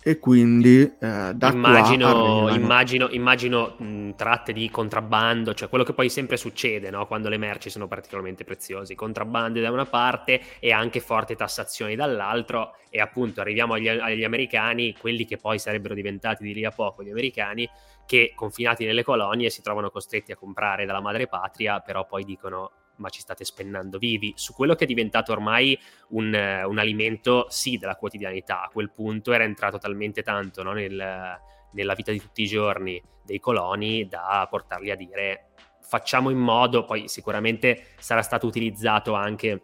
e 0.07 0.19
quindi 0.19 0.83
eh, 0.83 1.33
da 1.35 1.51
immagino, 1.51 2.51
immagino, 2.51 3.09
immagino 3.09 3.75
mh, 3.79 4.17
tratte 4.17 4.53
di 4.53 4.69
contrabbando, 4.69 5.55
cioè 5.55 5.71
quello 5.71 5.83
che 5.83 5.95
poi 5.95 6.11
sempre 6.11 6.37
succede 6.37 6.91
no? 6.91 7.07
quando 7.07 7.31
le 7.31 7.39
merci 7.39 7.71
sono 7.71 7.89
particolarmente 7.89 8.45
preziose, 8.45 8.95
contrabbandi 8.95 9.63
da 9.63 9.71
una 9.71 9.87
parte 9.87 10.43
e 10.59 10.73
anche 10.73 11.01
forti 11.01 11.35
tassazioni 11.37 11.97
dall'altro 11.97 12.77
e 12.91 13.01
appunto 13.01 13.41
arriviamo 13.41 13.73
agli, 13.73 13.89
agli 13.89 14.25
americani, 14.25 14.95
quelli 14.95 15.25
che 15.25 15.39
poi 15.39 15.59
sarebbero 15.59 15.95
diventati 15.95 16.45
di 16.45 16.53
lì 16.53 16.67
a 16.67 16.71
poco 16.71 17.03
gli 17.03 17.11
americani, 17.11 17.67
che 18.05 18.35
confinati 18.37 18.85
nelle 18.85 19.05
colonie 19.05 19.49
si 19.49 19.63
trovano 19.63 19.89
costretti 19.89 20.33
a 20.33 20.37
comprare 20.37 20.85
dalla 20.85 21.01
madre 21.01 21.27
patria, 21.29 21.81
però 21.81 22.05
poi 22.05 22.25
dicono 22.25 22.73
ma 22.97 23.09
ci 23.09 23.21
state 23.21 23.45
spennando 23.45 23.99
vivi, 23.99 24.33
su 24.37 24.53
quello 24.53 24.75
che 24.75 24.85
è 24.85 24.87
diventato 24.87 25.33
ormai 25.33 25.79
un, 26.11 26.27
un 26.29 26.79
alimento, 26.79 27.47
sì, 27.49 27.77
della 27.77 27.97
quotidianità. 27.97 28.63
A 28.63 28.71
quel 28.73 28.91
punto 28.93 29.33
era 29.33 29.45
entrato 29.45 29.79
talmente 29.79 30.23
tanto 30.23 30.63
no, 30.63 30.73
nel, 30.73 31.39
nella 31.73 31.95
vita 31.95 32.13
di 32.13 32.21
tutti 32.21 32.43
i 32.43 32.47
giorni 32.47 33.03
dei 33.25 33.41
coloni 33.41 34.07
da 34.07 34.47
portarli 34.51 34.91
a 34.91 34.97
dire 34.97 35.49
facciamo 35.81 36.31
in 36.31 36.39
modo, 36.39 36.85
poi 36.85 37.09
sicuramente 37.09 37.89
sarà 37.99 38.23
stato 38.23 38.47
utilizzato 38.47 39.13
anche 39.13 39.63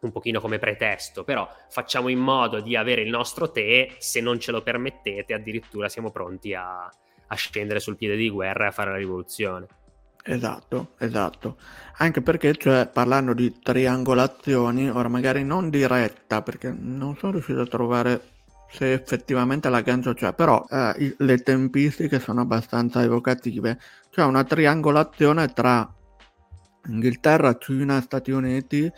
un 0.00 0.12
pochino 0.12 0.40
come 0.40 0.58
pretesto, 0.58 1.24
però 1.24 1.48
facciamo 1.68 2.08
in 2.08 2.18
modo 2.18 2.60
di 2.60 2.76
avere 2.76 3.02
il 3.02 3.08
nostro 3.08 3.50
tè, 3.50 3.88
se 3.98 4.20
non 4.20 4.38
ce 4.38 4.52
lo 4.52 4.62
permettete 4.62 5.34
addirittura 5.34 5.88
siamo 5.88 6.10
pronti 6.10 6.54
a, 6.54 6.84
a 6.84 7.34
scendere 7.34 7.80
sul 7.80 7.96
piede 7.96 8.16
di 8.16 8.28
guerra 8.28 8.64
e 8.64 8.68
a 8.68 8.72
fare 8.72 8.90
la 8.90 8.96
rivoluzione. 8.96 9.66
Esatto, 10.28 10.94
esatto. 10.98 11.56
Anche 11.98 12.20
perché, 12.20 12.54
cioè, 12.56 12.88
parlando 12.92 13.32
di 13.32 13.60
triangolazioni, 13.62 14.90
ora 14.90 15.08
magari 15.08 15.44
non 15.44 15.70
diretta, 15.70 16.42
perché 16.42 16.74
non 16.76 17.16
sono 17.16 17.32
riuscito 17.32 17.60
a 17.60 17.66
trovare 17.66 18.20
se 18.68 18.92
effettivamente 18.92 19.68
l'aggancio 19.68 20.14
c'è, 20.14 20.34
però 20.34 20.64
eh, 20.68 21.14
le 21.18 21.38
tempistiche 21.38 22.18
sono 22.18 22.40
abbastanza 22.40 23.02
evocative. 23.02 23.78
C'è 24.10 24.24
una 24.24 24.42
triangolazione 24.42 25.46
tra 25.52 25.88
Inghilterra, 26.88 27.56
Cina, 27.58 28.00
Stati 28.00 28.32
Uniti 28.32 28.90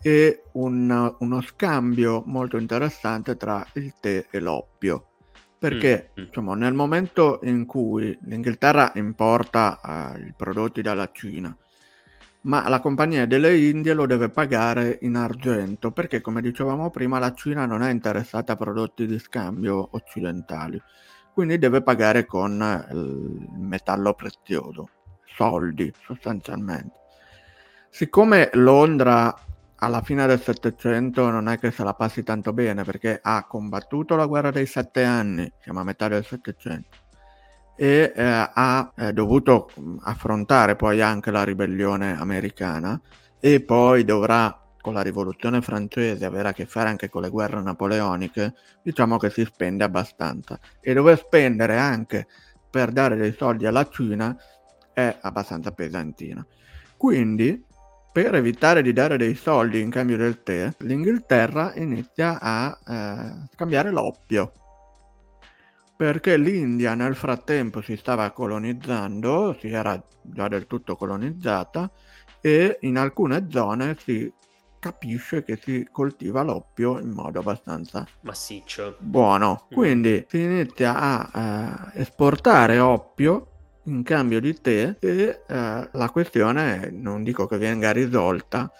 e 0.00 0.42
un, 0.52 1.14
uno 1.18 1.40
scambio 1.40 2.22
molto 2.26 2.58
interessante 2.58 3.36
tra 3.36 3.66
il 3.74 3.92
tè 3.98 4.26
e 4.30 4.38
l'oppio 4.38 5.15
perché 5.58 6.10
mm. 6.18 6.24
insomma, 6.24 6.54
nel 6.54 6.74
momento 6.74 7.40
in 7.42 7.66
cui 7.66 8.16
l'Inghilterra 8.22 8.92
importa 8.94 9.80
uh, 9.82 10.18
i 10.18 10.34
prodotti 10.36 10.82
dalla 10.82 11.10
Cina, 11.12 11.56
ma 12.42 12.68
la 12.68 12.80
compagnia 12.80 13.26
delle 13.26 13.58
Indie 13.58 13.92
lo 13.92 14.06
deve 14.06 14.28
pagare 14.28 14.98
in 15.02 15.16
argento, 15.16 15.90
perché 15.90 16.20
come 16.20 16.40
dicevamo 16.40 16.90
prima 16.90 17.18
la 17.18 17.34
Cina 17.34 17.66
non 17.66 17.82
è 17.82 17.90
interessata 17.90 18.52
a 18.52 18.56
prodotti 18.56 19.06
di 19.06 19.18
scambio 19.18 19.88
occidentali, 19.92 20.80
quindi 21.32 21.58
deve 21.58 21.82
pagare 21.82 22.24
con 22.24 22.60
eh, 22.62 22.94
il 22.94 23.48
metallo 23.58 24.14
prezioso, 24.14 24.90
soldi 25.36 25.92
sostanzialmente. 26.04 26.94
Siccome 27.90 28.50
Londra 28.52 29.34
alla 29.76 30.02
fine 30.02 30.26
del 30.26 30.40
Settecento 30.40 31.30
non 31.30 31.48
è 31.48 31.58
che 31.58 31.70
se 31.70 31.84
la 31.84 31.94
passi 31.94 32.22
tanto 32.22 32.52
bene 32.52 32.84
perché 32.84 33.18
ha 33.22 33.44
combattuto 33.46 34.16
la 34.16 34.26
guerra 34.26 34.50
dei 34.50 34.66
sette 34.66 35.04
anni, 35.04 35.50
siamo 35.60 35.80
a 35.80 35.84
metà 35.84 36.08
del 36.08 36.24
Settecento, 36.24 36.96
e 37.76 38.12
eh, 38.14 38.50
ha 38.52 38.92
eh, 38.96 39.12
dovuto 39.12 39.70
affrontare 40.00 40.76
poi 40.76 41.02
anche 41.02 41.30
la 41.30 41.44
ribellione 41.44 42.16
americana 42.18 42.98
e 43.38 43.60
poi 43.60 44.04
dovrà 44.04 44.58
con 44.80 44.94
la 44.94 45.02
rivoluzione 45.02 45.60
francese 45.60 46.24
avere 46.24 46.48
a 46.48 46.52
che 46.52 46.64
fare 46.64 46.88
anche 46.88 47.10
con 47.10 47.20
le 47.20 47.28
guerre 47.28 47.60
napoleoniche, 47.60 48.54
diciamo 48.82 49.18
che 49.18 49.30
si 49.30 49.44
spende 49.44 49.84
abbastanza 49.84 50.58
e 50.80 50.94
dove 50.94 51.16
spendere 51.16 51.76
anche 51.76 52.26
per 52.70 52.92
dare 52.92 53.16
dei 53.16 53.34
soldi 53.36 53.66
alla 53.66 53.88
Cina 53.88 54.34
è 54.92 55.18
abbastanza 55.20 55.72
pesantina. 55.72 56.46
Quindi 56.96 57.62
per 58.16 58.34
evitare 58.34 58.80
di 58.80 58.94
dare 58.94 59.18
dei 59.18 59.34
soldi 59.34 59.78
in 59.78 59.90
cambio 59.90 60.16
del 60.16 60.42
tè, 60.42 60.72
l'Inghilterra 60.78 61.74
inizia 61.74 62.38
a 62.40 62.78
eh, 62.88 63.46
scambiare 63.52 63.90
l'oppio. 63.90 64.52
Perché 65.94 66.38
l'India 66.38 66.94
nel 66.94 67.14
frattempo 67.14 67.82
si 67.82 67.94
stava 67.94 68.30
colonizzando, 68.30 69.54
si 69.60 69.68
era 69.68 70.02
già 70.22 70.48
del 70.48 70.66
tutto 70.66 70.96
colonizzata, 70.96 71.90
e 72.40 72.78
in 72.80 72.96
alcune 72.96 73.48
zone 73.50 73.98
si 74.02 74.32
capisce 74.78 75.44
che 75.44 75.58
si 75.62 75.86
coltiva 75.92 76.40
l'oppio 76.40 76.98
in 76.98 77.10
modo 77.10 77.40
abbastanza 77.40 78.06
massiccio. 78.22 78.96
Buono. 78.98 79.66
Mm. 79.66 79.76
Quindi 79.76 80.24
si 80.26 80.40
inizia 80.40 80.98
a 80.98 81.92
eh, 81.94 82.00
esportare 82.00 82.78
oppio 82.78 83.55
in 83.86 84.02
cambio 84.02 84.40
di 84.40 84.60
te 84.60 84.96
e 85.00 85.42
eh, 85.46 85.88
la 85.90 86.10
questione 86.10 86.90
non 86.92 87.22
dico 87.22 87.46
che 87.46 87.58
venga 87.58 87.92
risolta 87.92 88.70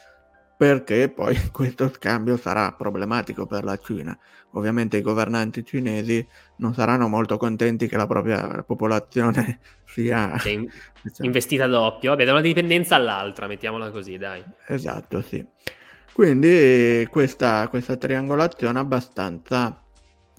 perché 0.57 1.11
poi 1.11 1.37
questo 1.53 1.90
scambio 1.90 2.37
sarà 2.37 2.73
problematico 2.73 3.47
per 3.47 3.64
la 3.64 3.77
Cina. 3.77 4.16
Ovviamente 4.53 4.97
i 4.97 5.03
governanti 5.03 5.64
cinesi 5.64 6.27
non 6.57 6.73
saranno 6.73 7.09
molto 7.09 7.37
contenti 7.37 7.88
che 7.88 7.97
la 7.97 8.07
propria 8.07 8.62
popolazione 8.62 9.61
sia 9.85 10.40
in- 10.45 10.66
diciamo... 11.03 11.27
investita 11.27 11.66
doppio, 11.66 12.11
vabbè, 12.11 12.25
da 12.25 12.33
una 12.33 12.40
dipendenza 12.40 12.97
all'altra, 12.97 13.47
mettiamola 13.47 13.90
così, 13.90 14.16
dai. 14.16 14.42
Esatto, 14.66 15.21
sì. 15.21 15.45
Quindi 16.12 17.07
questa, 17.11 17.69
questa 17.69 17.97
triangolazione 17.97 18.79
è 18.79 18.83
abbastanza, 18.83 19.83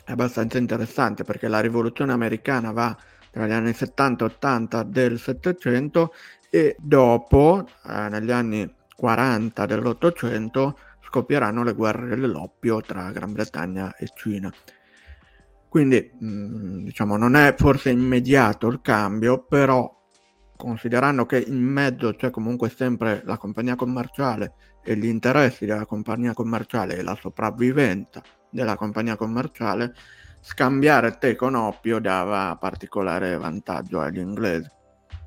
è 0.04 0.12
abbastanza 0.12 0.58
interessante 0.58 1.24
perché 1.24 1.48
la 1.48 1.60
rivoluzione 1.60 2.14
americana 2.14 2.72
va 2.72 2.98
tra 3.32 3.48
gli 3.48 3.52
anni 3.52 3.74
70 3.74 4.24
e 4.24 4.28
80 4.28 4.84
del 4.84 5.20
Settecento 5.20 6.14
e 6.50 6.76
dopo, 6.80 7.68
eh, 7.88 8.10
negli 8.10 8.32
anni 8.32 8.74
40 8.96 9.66
dell'Ottocento, 9.66 10.78
scoppieranno 11.02 11.64
le 11.64 11.74
guerre 11.74 12.16
dell'oppio 12.16 12.82
tra 12.82 13.12
Gran 13.12 13.34
Bretagna 13.34 13.96
e 13.96 14.08
Cina. 14.14 14.52
Quindi, 15.70 16.12
mh, 16.20 16.28
mm, 16.28 16.84
diciamo, 16.84 17.18
non 17.18 17.36
è 17.36 17.54
forse 17.58 17.90
immediato 17.90 18.68
il 18.68 18.82
cambio, 18.82 19.44
però 19.44 19.94
considerando 20.56 21.26
che 21.26 21.40
in 21.40 21.62
mezzo 21.62 22.14
c'è 22.16 22.32
comunque 22.32 22.70
sempre 22.70 23.22
la 23.26 23.38
compagnia 23.38 23.76
commerciale 23.76 24.54
e 24.84 24.98
gli 24.98 25.06
interessi 25.06 25.66
della 25.66 25.86
compagnia 25.86 26.34
commerciale 26.34 26.98
e 26.98 27.04
la 27.04 27.16
sopravvivenza 27.20 28.22
della 28.50 28.76
compagnia 28.76 29.16
commerciale, 29.16 29.94
scambiare 30.48 31.18
tè 31.18 31.36
con 31.36 31.56
oppio 31.56 32.00
dava 32.00 32.56
particolare 32.58 33.38
vantaggio 33.38 34.00
agli 34.00 34.20
inglesi. 34.20 34.70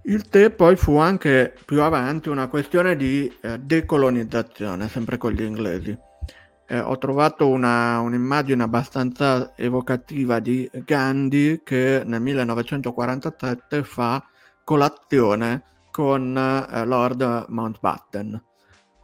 Il 0.04 0.30
tè 0.30 0.48
poi 0.48 0.76
fu 0.76 0.96
anche 0.96 1.54
più 1.66 1.82
avanti 1.82 2.30
una 2.30 2.48
questione 2.48 2.96
di 2.96 3.30
eh, 3.42 3.58
decolonizzazione, 3.58 4.88
sempre 4.88 5.18
con 5.18 5.32
gli 5.32 5.42
inglesi. 5.42 5.94
Eh, 6.66 6.78
ho 6.80 6.96
trovato 6.96 7.48
una, 7.48 8.00
un'immagine 8.00 8.62
abbastanza 8.62 9.52
evocativa 9.56 10.38
di 10.38 10.68
Gandhi 10.72 11.60
che 11.62 12.02
nel 12.06 12.22
1947 12.22 13.84
fa 13.84 14.24
colazione 14.64 15.64
con 15.90 16.34
eh, 16.34 16.84
Lord 16.86 17.44
Mountbatten. 17.48 18.42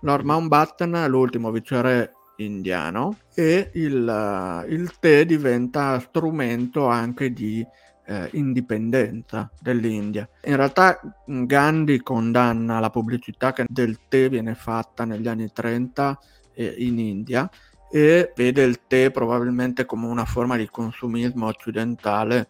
Lord 0.00 0.24
Mountbatten 0.24 1.04
l'ultimo 1.08 1.50
viceré 1.50 2.15
indiano 2.36 3.18
e 3.34 3.70
il, 3.74 4.64
il 4.68 4.98
tè 4.98 5.24
diventa 5.24 5.98
strumento 6.00 6.86
anche 6.86 7.32
di 7.32 7.66
eh, 8.06 8.28
indipendenza 8.32 9.50
dell'India. 9.60 10.28
In 10.44 10.56
realtà 10.56 11.00
Gandhi 11.26 12.00
condanna 12.02 12.78
la 12.78 12.90
pubblicità 12.90 13.52
che 13.52 13.64
del 13.68 13.98
tè 14.08 14.28
viene 14.28 14.54
fatta 14.54 15.04
negli 15.04 15.28
anni 15.28 15.50
30 15.52 16.18
eh, 16.54 16.74
in 16.78 16.98
India 16.98 17.48
e 17.90 18.32
vede 18.34 18.62
il 18.62 18.80
tè 18.86 19.10
probabilmente 19.10 19.84
come 19.84 20.06
una 20.06 20.24
forma 20.24 20.56
di 20.56 20.68
consumismo 20.68 21.46
occidentale 21.46 22.48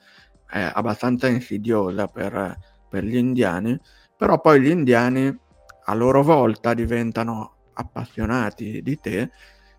eh, 0.53 0.71
abbastanza 0.73 1.29
insidiosa 1.29 2.07
per, 2.07 2.59
per 2.89 3.05
gli 3.05 3.17
indiani, 3.17 3.79
però 4.17 4.41
poi 4.41 4.61
gli 4.61 4.71
indiani 4.71 5.37
a 5.89 5.95
loro 5.95 6.23
volta 6.23 6.75
diventano 6.75 7.55
appassionati 7.75 8.83
di 8.83 8.99
tè 8.99 9.29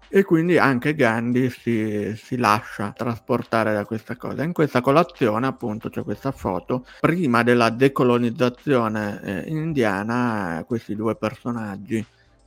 e 0.10 0.24
quindi 0.24 0.58
anche 0.58 0.96
Gandhi 0.96 1.50
si, 1.50 2.16
si, 2.16 2.38
lascia 2.38 2.94
trasportare 2.96 3.74
da 3.74 3.86
questa 3.86 4.16
cosa. 4.16 4.44
In 4.44 4.54
questa 4.54 4.82
colazione 4.82 5.48
appunto 5.48 5.90
c'è 5.90 6.04
questa 6.04 6.32
foto, 6.32 6.86
prima 7.00 7.44
della 7.44 7.70
decolonizzazione 7.70 9.22
eh, 9.24 9.44
indiana 9.48 10.64
questi 10.66 10.96
due 10.96 11.16
personaggi 11.16 12.04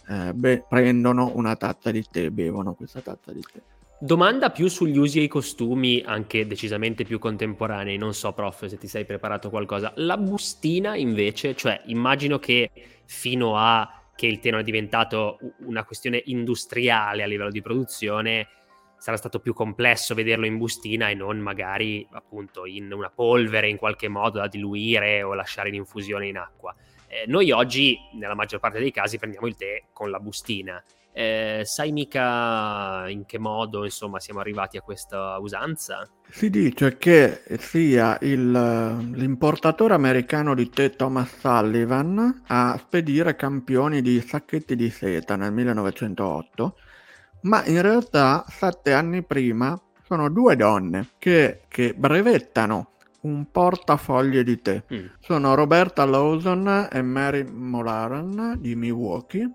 eh, 0.09 0.33
be- 0.35 0.65
prendono 0.69 1.33
una 1.35 1.57
tazza 1.57 1.91
di 1.91 2.05
tè, 2.11 2.31
bevono 2.31 2.75
questa 2.75 3.01
tazza 3.01 3.33
di 3.33 3.41
tè. 3.41 3.61
Domanda 4.03 4.49
più 4.49 4.69
sugli 4.69 4.97
usi 4.97 5.19
e 5.19 5.25
i 5.25 5.29
costumi, 5.29 6.03
anche 6.05 6.47
decisamente 6.47 7.05
più 7.05 7.19
contemporanei. 7.19 7.99
Non 7.99 8.15
so, 8.15 8.33
prof, 8.33 8.65
se 8.65 8.79
ti 8.79 8.89
sei 8.89 9.05
preparato 9.05 9.51
qualcosa. 9.51 9.93
La 9.97 10.17
bustina, 10.17 10.97
invece, 10.97 11.55
cioè 11.55 11.83
immagino 11.85 12.39
che 12.39 12.71
fino 13.05 13.59
a 13.59 14.00
che 14.21 14.27
il 14.27 14.39
tè 14.39 14.51
non 14.51 14.61
è 14.61 14.63
diventato 14.63 15.39
una 15.61 15.83
questione 15.83 16.21
industriale 16.27 17.23
a 17.23 17.27
livello 17.27 17.51
di 17.51 17.63
produzione, 17.63 18.49
sarà 18.99 19.17
stato 19.17 19.41
più 19.41 19.55
complesso 19.55 20.15
vederlo 20.15 20.45
in 20.45 20.59
bustina 20.59 21.09
e 21.09 21.15
non 21.15 21.39
magari 21.39 22.07
appunto 22.11 22.67
in 22.67 22.93
una 22.93 23.09
polvere 23.09 23.71
in 23.71 23.79
qualche 23.79 24.09
modo 24.09 24.39
da 24.39 24.47
diluire 24.47 25.23
o 25.23 25.33
lasciare 25.33 25.71
in 25.71 25.77
infusione 25.77 26.27
in 26.27 26.37
acqua. 26.37 26.77
Eh, 27.09 27.25
noi 27.29 27.51
oggi, 27.51 27.97
nella 28.13 28.35
maggior 28.35 28.61
parte 28.61 28.79
dei 28.79 28.91
casi, 28.91 29.17
prendiamo 29.17 29.47
il 29.47 29.57
tè 29.57 29.85
con 29.91 30.11
la 30.11 30.21
bustina. 30.21 30.85
Eh, 31.13 31.63
sai 31.65 31.91
mica 31.91 33.09
in 33.09 33.27
che 33.27 33.39
modo 33.39 33.85
insomma 33.85 34.21
siamo 34.21 34.39
arrivati 34.41 34.77
a 34.77 34.81
questa 34.81 35.39
usanza? 35.39 36.09
Si 36.29 36.51
dice 36.51 36.97
che 36.99 37.43
sia 37.59 38.17
il, 38.21 38.51
l'importatore 38.51 39.95
americano 39.95 40.55
di 40.55 40.71
tè 40.71 40.91
Thomas 40.91 41.37
Sullivan 41.39 42.43
a 42.47 42.79
spedire 42.79 43.35
campioni 43.35 44.01
di 44.03 44.21
sacchetti 44.21 44.77
di 44.77 44.89
seta 44.91 45.35
nel 45.35 45.53
1908, 45.53 46.77
ma 47.43 47.65
in 47.65 47.83
realtà 47.83 48.45
sette 48.49 48.93
anni 48.93 49.25
prima 49.25 49.81
sono 50.05 50.29
due 50.29 50.55
donne 50.55 51.09
che, 51.19 51.63
che 51.69 51.95
brevettano 51.97 52.93
un 53.23 53.51
portafogli 53.51 54.43
di 54.43 54.61
tè. 54.61 54.83
Mm. 54.93 55.07
Sono 55.19 55.55
Roberta 55.55 56.05
Lawson 56.05 56.89
e 56.91 57.03
Mary 57.03 57.45
Molaran 57.45 58.57
di 58.59 58.75
Milwaukee 58.77 59.51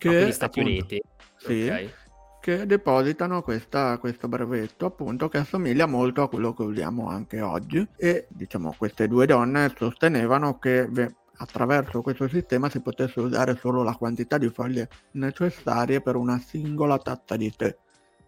che 0.00 0.08
negli 0.08 0.32
Stati 0.32 0.60
appunto, 0.60 0.78
Uniti 0.78 1.02
sì, 1.36 1.64
okay. 1.64 1.92
che 2.40 2.66
depositano 2.66 3.42
questa, 3.42 3.98
questo 3.98 4.28
brevetto 4.28 4.86
appunto 4.86 5.28
che 5.28 5.38
assomiglia 5.38 5.86
molto 5.86 6.22
a 6.22 6.28
quello 6.28 6.54
che 6.54 6.62
usiamo 6.62 7.08
anche 7.08 7.40
oggi 7.42 7.86
e 7.96 8.26
diciamo 8.30 8.74
queste 8.76 9.06
due 9.06 9.26
donne 9.26 9.72
sostenevano 9.76 10.58
che 10.58 10.88
attraverso 11.36 12.00
questo 12.00 12.28
sistema 12.28 12.70
si 12.70 12.80
potesse 12.80 13.20
usare 13.20 13.56
solo 13.56 13.82
la 13.82 13.94
quantità 13.94 14.38
di 14.38 14.48
foglie 14.48 14.88
necessarie 15.12 16.00
per 16.00 16.16
una 16.16 16.38
singola 16.38 16.98
tazza 16.98 17.36
di 17.36 17.54
tè 17.54 17.76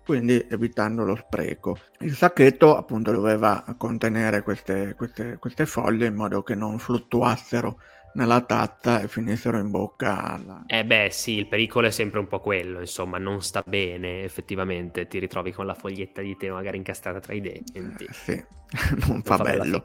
quindi 0.04 0.44
evitando 0.50 1.04
lo 1.04 1.14
spreco. 1.14 1.78
Il 2.00 2.14
sacchetto 2.14 2.76
appunto 2.76 3.12
doveva 3.12 3.64
contenere 3.76 4.42
queste, 4.42 4.94
queste, 4.96 5.36
queste 5.38 5.64
foglie 5.64 6.06
in 6.06 6.14
modo 6.14 6.42
che 6.42 6.56
non 6.56 6.78
fluttuassero 6.80 7.78
nella 8.14 8.40
tazza 8.42 9.00
e 9.00 9.08
finissero 9.08 9.58
in 9.58 9.70
bocca 9.70 10.22
alla... 10.22 10.64
Eh 10.66 10.84
beh 10.84 11.08
sì, 11.10 11.38
il 11.38 11.46
pericolo 11.46 11.86
è 11.86 11.90
sempre 11.90 12.18
un 12.18 12.26
po' 12.26 12.40
quello, 12.40 12.80
insomma, 12.80 13.18
non 13.18 13.42
sta 13.42 13.62
bene 13.66 14.22
effettivamente, 14.22 15.06
ti 15.06 15.18
ritrovi 15.18 15.52
con 15.52 15.66
la 15.66 15.74
foglietta 15.74 16.20
di 16.20 16.36
tè 16.36 16.50
magari 16.50 16.76
incastrata 16.76 17.20
tra 17.20 17.32
i 17.32 17.40
denti. 17.40 17.78
Eh, 17.78 18.12
sì, 18.12 18.44
non, 18.90 18.98
non 19.08 19.22
fa, 19.22 19.36
fa 19.36 19.42
bello. 19.42 19.84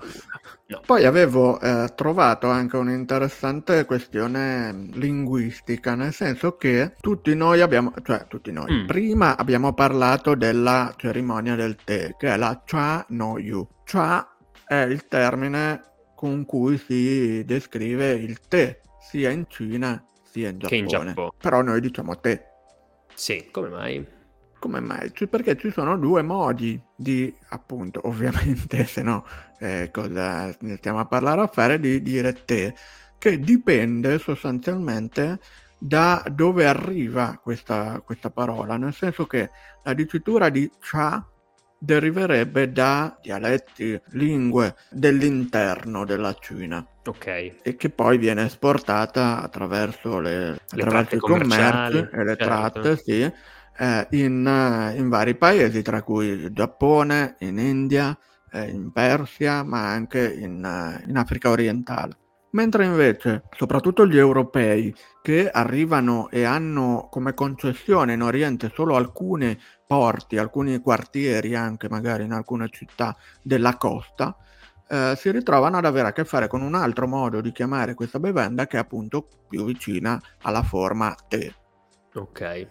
No. 0.67 0.81
Poi 0.85 1.05
avevo 1.05 1.59
eh, 1.59 1.91
trovato 1.95 2.49
anche 2.49 2.77
un'interessante 2.77 3.85
questione 3.85 4.89
linguistica, 4.93 5.95
nel 5.95 6.13
senso 6.13 6.57
che 6.57 6.93
tutti 6.99 7.33
noi 7.35 7.61
abbiamo, 7.61 7.93
cioè 8.03 8.25
tutti 8.27 8.51
noi, 8.51 8.83
mm. 8.83 8.85
prima 8.85 9.37
abbiamo 9.37 9.73
parlato 9.73 10.35
della 10.35 10.93
cerimonia 10.97 11.55
del 11.55 11.77
tè, 11.83 12.15
che 12.17 12.33
è 12.33 12.37
la 12.37 12.61
Cha 12.65 13.05
no 13.09 13.37
Yu. 13.37 13.67
Cha 13.85 14.35
è 14.65 14.81
il 14.81 15.07
termine 15.07 15.81
con 16.17 16.45
cui 16.45 16.80
si 16.80 17.45
descrive 17.45 18.13
il 18.13 18.39
tè, 18.47 18.82
sia 18.99 19.30
in 19.30 19.45
Cina 19.47 20.03
sia 20.23 20.49
in 20.49 20.58
Giappone. 20.58 20.67
Che 20.67 20.75
in 20.75 20.88
Giappone. 20.88 21.30
Però 21.38 21.62
noi 21.62 21.80
diciamo 21.80 22.19
tè. 22.19 22.43
Sì, 23.13 23.49
come 23.51 23.69
mai? 23.69 24.03
Come 24.58 24.80
mai? 24.80 25.13
Cioè, 25.13 25.27
perché 25.27 25.56
ci 25.58 25.69
sono 25.69 25.95
due 25.95 26.23
modi 26.23 26.82
di, 26.95 27.32
appunto, 27.49 28.01
ovviamente, 28.10 28.84
se 28.86 29.03
no 29.03 29.27
eh, 29.60 29.91
cosa 29.93 30.51
stiamo 30.77 30.97
a 30.97 31.06
parlare 31.06 31.41
a 31.41 31.47
fare, 31.47 31.80
di 31.80 32.01
dire 32.01 32.34
tè, 32.45 32.73
che 33.19 33.39
dipende 33.39 34.17
sostanzialmente 34.17 35.39
da 35.77 36.25
dove 36.32 36.65
arriva 36.65 37.39
questa, 37.39 38.01
questa 38.03 38.32
parola, 38.32 38.75
nel 38.77 38.95
senso 38.95 39.27
che 39.27 39.51
la 39.84 39.93
dicitura 39.93 40.49
di 40.49 40.67
cha 40.80 41.23
deriverebbe 41.79 42.71
da 42.71 43.17
dialetti, 43.21 43.99
lingue 44.11 44.75
dell'interno 44.89 46.05
della 46.05 46.35
Cina. 46.39 46.85
Ok. 47.05 47.25
E 47.61 47.75
che 47.77 47.89
poi 47.89 48.17
viene 48.17 48.45
esportata 48.45 49.41
attraverso, 49.41 50.19
le, 50.19 50.51
le 50.51 50.59
attraverso 50.69 51.15
i 51.15 51.19
commerci 51.19 51.97
e 51.97 52.23
le 52.23 52.35
certo. 52.35 52.43
tratte, 52.43 52.97
sì, 52.97 53.31
eh, 53.77 54.07
in, 54.11 54.93
in, 54.95 55.09
vari 55.09 55.35
paesi, 55.35 55.81
tra 55.81 56.01
cui 56.01 56.27
il 56.27 56.51
Giappone, 56.51 57.35
in 57.39 57.59
India, 57.59 58.17
eh, 58.51 58.69
in 58.69 58.91
Persia, 58.91 59.63
ma 59.63 59.89
anche 59.89 60.33
in, 60.33 61.01
in 61.07 61.17
Africa 61.17 61.49
orientale. 61.49 62.17
Mentre 62.49 62.85
invece, 62.85 63.43
soprattutto 63.55 64.07
gli 64.07 64.17
europei 64.17 64.93
che 65.21 65.49
arrivano 65.49 66.29
e 66.29 66.43
hanno 66.43 67.07
come 67.11 67.33
concessione 67.33 68.13
in 68.13 68.21
Oriente 68.21 68.71
solo 68.73 68.95
alcuni 68.95 69.55
porti, 69.88 70.38
alcuni 70.38 70.80
quartieri, 70.80 71.56
anche 71.56 71.88
magari 71.89 72.26
in 72.26 72.34
alcune 72.34 72.67
città 72.69 73.15
della 73.41 73.78
costa, 73.78 74.36
eh, 74.89 75.13
si 75.15 75.32
ritrovano 75.32 75.78
ad 75.78 75.86
avere 75.86 76.10
a 76.10 76.12
che 76.12 76.26
fare 76.26 76.47
con 76.47 76.62
un 76.62 76.76
altro 76.76 77.08
modo 77.08 77.41
di 77.41 77.52
chiamare 77.52 77.93
questa 77.93 78.19
bevanda 78.19 78.67
che 78.67 78.78
è 78.78 78.82
appunto 78.82 79.28
più 79.47 79.65
vicina 79.65 80.21
alla 80.43 80.63
forma 80.63 81.15
tè. 81.28 81.52
Ok. 82.13 82.67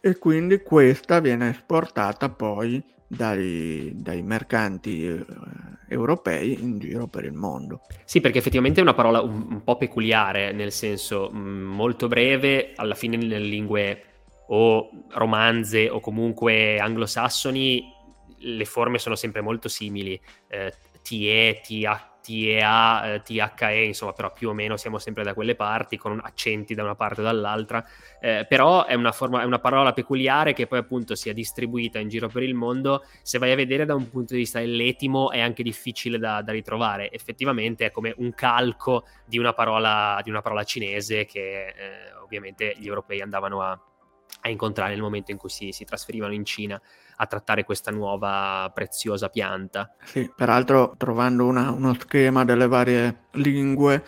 E 0.00 0.18
quindi 0.18 0.62
questa 0.62 1.20
viene 1.20 1.50
esportata 1.50 2.30
poi 2.30 2.82
dai, 3.06 3.92
dai 3.96 4.22
mercanti 4.22 5.06
eh, 5.06 5.24
europei 5.88 6.62
in 6.62 6.78
giro 6.78 7.06
per 7.06 7.24
il 7.24 7.32
mondo. 7.32 7.82
Sì, 8.04 8.20
perché 8.20 8.38
effettivamente 8.38 8.80
è 8.80 8.82
una 8.82 8.94
parola 8.94 9.20
un, 9.20 9.46
un 9.50 9.64
po' 9.64 9.76
peculiare, 9.76 10.52
nel 10.52 10.72
senso 10.72 11.28
mh, 11.30 11.38
mm, 11.38 11.64
molto 11.64 12.08
breve, 12.08 12.72
alla 12.76 12.94
fine 12.94 13.16
nelle 13.16 13.38
lingue 13.40 14.04
o 14.52 14.90
romanze 15.10 15.88
o 15.88 16.00
comunque 16.00 16.78
anglosassoni 16.78 17.98
le 18.42 18.64
forme 18.64 18.98
sono 18.98 19.16
sempre 19.16 19.42
molto 19.42 19.68
simili, 19.68 20.18
eh, 20.48 20.72
tia, 21.02 21.60
TEA, 22.22 23.14
eh, 23.14 23.22
THE, 23.22 23.82
insomma, 23.84 24.12
però 24.12 24.32
più 24.32 24.50
o 24.50 24.52
meno 24.52 24.76
siamo 24.76 24.98
sempre 24.98 25.24
da 25.24 25.34
quelle 25.34 25.54
parti, 25.54 25.96
con 25.96 26.20
accenti 26.22 26.74
da 26.74 26.82
una 26.82 26.94
parte 26.94 27.20
o 27.20 27.24
dall'altra. 27.24 27.84
Eh, 28.20 28.46
però 28.48 28.86
è 28.86 28.94
una, 28.94 29.12
forma, 29.12 29.42
è 29.42 29.44
una 29.44 29.58
parola 29.58 29.92
peculiare 29.92 30.52
che 30.52 30.66
poi 30.66 30.78
appunto 30.78 31.14
sia 31.14 31.32
distribuita 31.32 31.98
in 31.98 32.08
giro 32.08 32.28
per 32.28 32.42
il 32.42 32.54
mondo. 32.54 33.04
Se 33.22 33.38
vai 33.38 33.52
a 33.52 33.56
vedere 33.56 33.84
da 33.84 33.94
un 33.94 34.08
punto 34.08 34.34
di 34.34 34.40
vista 34.40 34.60
dell'etimo 34.60 35.30
è 35.30 35.40
anche 35.40 35.62
difficile 35.62 36.18
da, 36.18 36.42
da 36.42 36.52
ritrovare. 36.52 37.10
Effettivamente 37.10 37.86
è 37.86 37.90
come 37.90 38.14
un 38.18 38.32
calco 38.34 39.04
di 39.24 39.38
una 39.38 39.52
parola, 39.52 40.20
di 40.22 40.30
una 40.30 40.42
parola 40.42 40.64
cinese 40.64 41.24
che 41.24 41.66
eh, 41.66 42.12
ovviamente 42.22 42.74
gli 42.78 42.86
europei 42.86 43.20
andavano 43.20 43.62
a, 43.62 43.80
a 44.42 44.48
incontrare 44.48 44.92
nel 44.92 45.02
momento 45.02 45.30
in 45.30 45.36
cui 45.36 45.48
si, 45.48 45.72
si 45.72 45.84
trasferivano 45.84 46.32
in 46.32 46.44
Cina 46.44 46.80
a 47.16 47.26
trattare 47.26 47.64
questa 47.64 47.90
nuova 47.90 48.70
preziosa 48.74 49.28
pianta. 49.28 49.94
Sì, 50.04 50.30
peraltro 50.34 50.94
trovando 50.96 51.46
una, 51.46 51.70
uno 51.70 51.94
schema 51.94 52.44
delle 52.44 52.66
varie 52.66 53.24
lingue, 53.32 54.04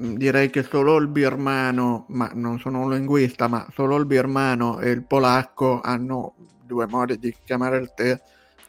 mm, 0.00 0.14
direi 0.14 0.50
che 0.50 0.62
solo 0.62 0.96
il 0.96 1.08
birmano, 1.08 2.06
ma 2.08 2.30
non 2.34 2.60
sono 2.60 2.80
un 2.80 2.90
linguista, 2.90 3.48
ma 3.48 3.66
solo 3.72 3.96
il 3.96 4.06
birmano 4.06 4.78
e 4.78 4.90
il 4.90 5.04
polacco 5.04 5.80
hanno 5.80 6.34
due 6.64 6.86
modi 6.86 7.18
di 7.18 7.34
chiamare 7.44 7.78
il 7.78 7.92
tè 7.94 8.20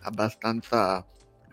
abbastanza 0.02 1.06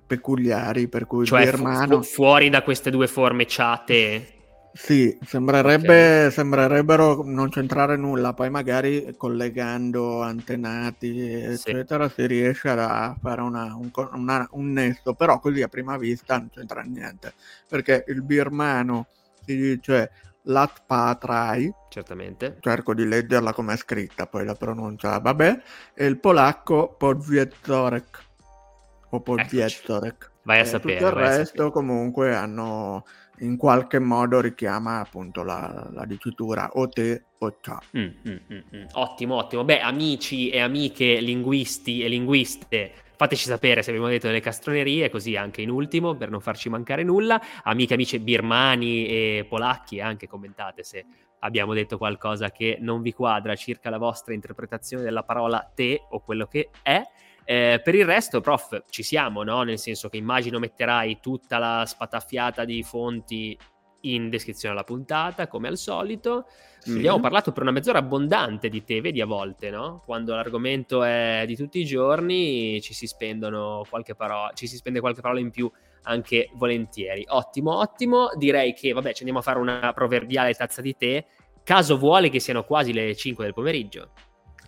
peculiari, 0.07 0.89
per 0.89 1.07
cui 1.07 1.27
cioè, 1.27 1.43
il 1.43 1.51
birmano... 1.51 2.03
Fu- 2.03 2.15
fuori 2.15 2.49
da 2.49 2.63
queste 2.63 2.91
due 2.91 3.07
forme 3.07 3.47
ciate 3.47 4.39
sì, 4.73 5.19
sembrerebbe, 5.25 6.19
okay. 6.19 6.31
sembrerebbero 6.31 7.23
non 7.25 7.49
c'entrare 7.49 7.97
nulla, 7.97 8.33
poi 8.33 8.51
magari 8.51 9.15
collegando 9.17 10.23
antenati, 10.23 11.19
eccetera, 11.21 12.09
sì. 12.09 12.15
si 12.15 12.27
riesce 12.27 12.69
a 12.69 13.17
fare 13.21 13.41
una, 13.41 13.75
un, 13.75 13.91
una, 14.13 14.49
un, 14.53 14.73
nesso, 14.73 15.15
però 15.15 15.41
così 15.41 15.63
a 15.63 15.69
prima 15.69 15.97
vista 15.97 16.39
non 16.39 16.51
c'entra 16.53 16.83
niente, 16.83 17.35
perché 17.69 18.05
il 18.09 18.23
birmano 18.23 19.07
si 19.45 19.57
dice 19.57 20.11
Lat 20.43 20.83
Patrai, 20.87 21.73
certamente, 21.89 22.59
cerco 22.61 22.95
di 22.95 23.07
leggerla 23.07 23.53
come 23.53 23.75
è 23.75 23.77
scritta, 23.77 24.27
poi 24.27 24.45
la 24.45 24.55
pronuncia, 24.55 25.19
vabbè, 25.19 25.63
e 25.95 26.07
il 26.07 26.19
polacco 26.19 26.95
Podvietorek, 26.97 28.25
o 29.11 29.21
Podvietorek. 29.21 30.31
Vai 30.51 30.61
a 30.61 30.65
sapere. 30.65 30.99
Tutto 30.99 31.07
il 31.07 31.13
resto 31.13 31.71
comunque 31.71 32.35
hanno 32.35 33.05
in 33.39 33.57
qualche 33.57 34.01
modo 34.01 34.41
richiama 34.41 34.99
appunto 34.99 35.45
la, 35.45 35.89
la 35.93 36.05
dicitura 36.05 36.71
o 36.73 36.89
te 36.89 37.27
o 37.39 37.59
ciao. 37.61 37.79
Mm, 37.97 38.09
mm, 38.29 38.37
mm, 38.53 38.59
mm, 38.77 38.85
ottimo, 38.95 39.37
ottimo. 39.37 39.65
Beh, 39.65 39.81
amici 39.81 40.51
e 40.51 40.59
amiche 40.59 41.21
linguisti 41.21 42.03
e 42.03 42.09
linguiste, 42.09 42.93
fateci 43.17 43.45
sapere 43.45 43.83
se 43.83 43.91
abbiamo 43.91 44.09
detto 44.09 44.27
delle 44.27 44.41
castronerie, 44.41 45.09
così 45.09 45.37
anche 45.37 45.63
in 45.63 45.71
ultimo, 45.71 46.17
per 46.17 46.31
non 46.31 46.41
farci 46.41 46.69
mancare 46.69 47.05
nulla. 47.05 47.41
Amiche, 47.63 47.95
amici 47.95 48.19
birmani 48.19 49.07
e 49.07 49.47
polacchi, 49.49 50.01
anche 50.01 50.27
commentate 50.27 50.83
se 50.83 51.07
abbiamo 51.41 51.75
detto 51.75 51.97
qualcosa 51.97 52.51
che 52.51 52.77
non 52.81 53.03
vi 53.03 53.13
quadra 53.13 53.55
circa 53.55 53.89
la 53.89 53.99
vostra 53.99 54.35
interpretazione 54.35 55.05
della 55.05 55.23
parola 55.23 55.71
te 55.73 56.03
o 56.11 56.21
quello 56.21 56.47
che 56.47 56.71
è. 56.83 57.01
Eh, 57.51 57.81
per 57.83 57.97
il 57.97 58.05
resto, 58.05 58.41
prof, 58.41 58.85
ci 58.91 59.03
siamo, 59.03 59.43
no? 59.43 59.63
Nel 59.63 59.81
senso 59.81 60.09
che 60.09 60.17
immagino 60.17 60.61
metterai 60.61 61.19
tutta 61.21 61.59
la 61.59 61.85
spataffiata 61.85 62.65
di 62.65 62.85
fonti 62.85 63.59
in 64.03 64.31
descrizione 64.31 64.73
alla 64.73 64.85
puntata, 64.85 65.49
come 65.49 65.67
al 65.67 65.77
solito. 65.77 66.47
Sì. 66.79 66.93
Abbiamo 66.93 67.19
parlato 67.19 67.51
per 67.51 67.65
una 67.65 67.73
mezz'ora 67.73 67.99
abbondante 67.99 68.69
di 68.69 68.85
te, 68.85 69.01
vedi 69.01 69.21
a 69.21 69.27
volte, 69.27 69.69
no? 69.71 70.01
Quando 70.05 70.33
l'argomento 70.33 71.03
è 71.03 71.43
di 71.45 71.57
tutti 71.57 71.81
i 71.81 71.85
giorni 71.85 72.81
ci 72.83 72.95
si 72.95 73.09
spendono 73.09 73.85
qualche 73.91 74.15
parola, 74.15 74.53
ci 74.55 74.69
si 74.69 74.77
spende 74.77 75.01
qualche 75.01 75.21
parola 75.21 75.41
in 75.41 75.51
più 75.51 75.69
anche 76.03 76.51
volentieri. 76.55 77.25
Ottimo, 77.31 77.79
ottimo. 77.79 78.29
Direi 78.37 78.75
che, 78.75 78.93
vabbè, 78.93 79.11
ci 79.13 79.25
andiamo 79.25 79.41
a 79.41 79.43
fare 79.43 79.59
una 79.59 79.93
proverbiale 79.93 80.55
tazza 80.55 80.81
di 80.81 80.97
tè. 80.97 81.27
Caso 81.65 81.99
vuole 81.99 82.29
che 82.29 82.39
siano 82.39 82.63
quasi 82.63 82.93
le 82.93 83.17
5 83.17 83.43
del 83.43 83.55
pomeriggio. 83.55 84.13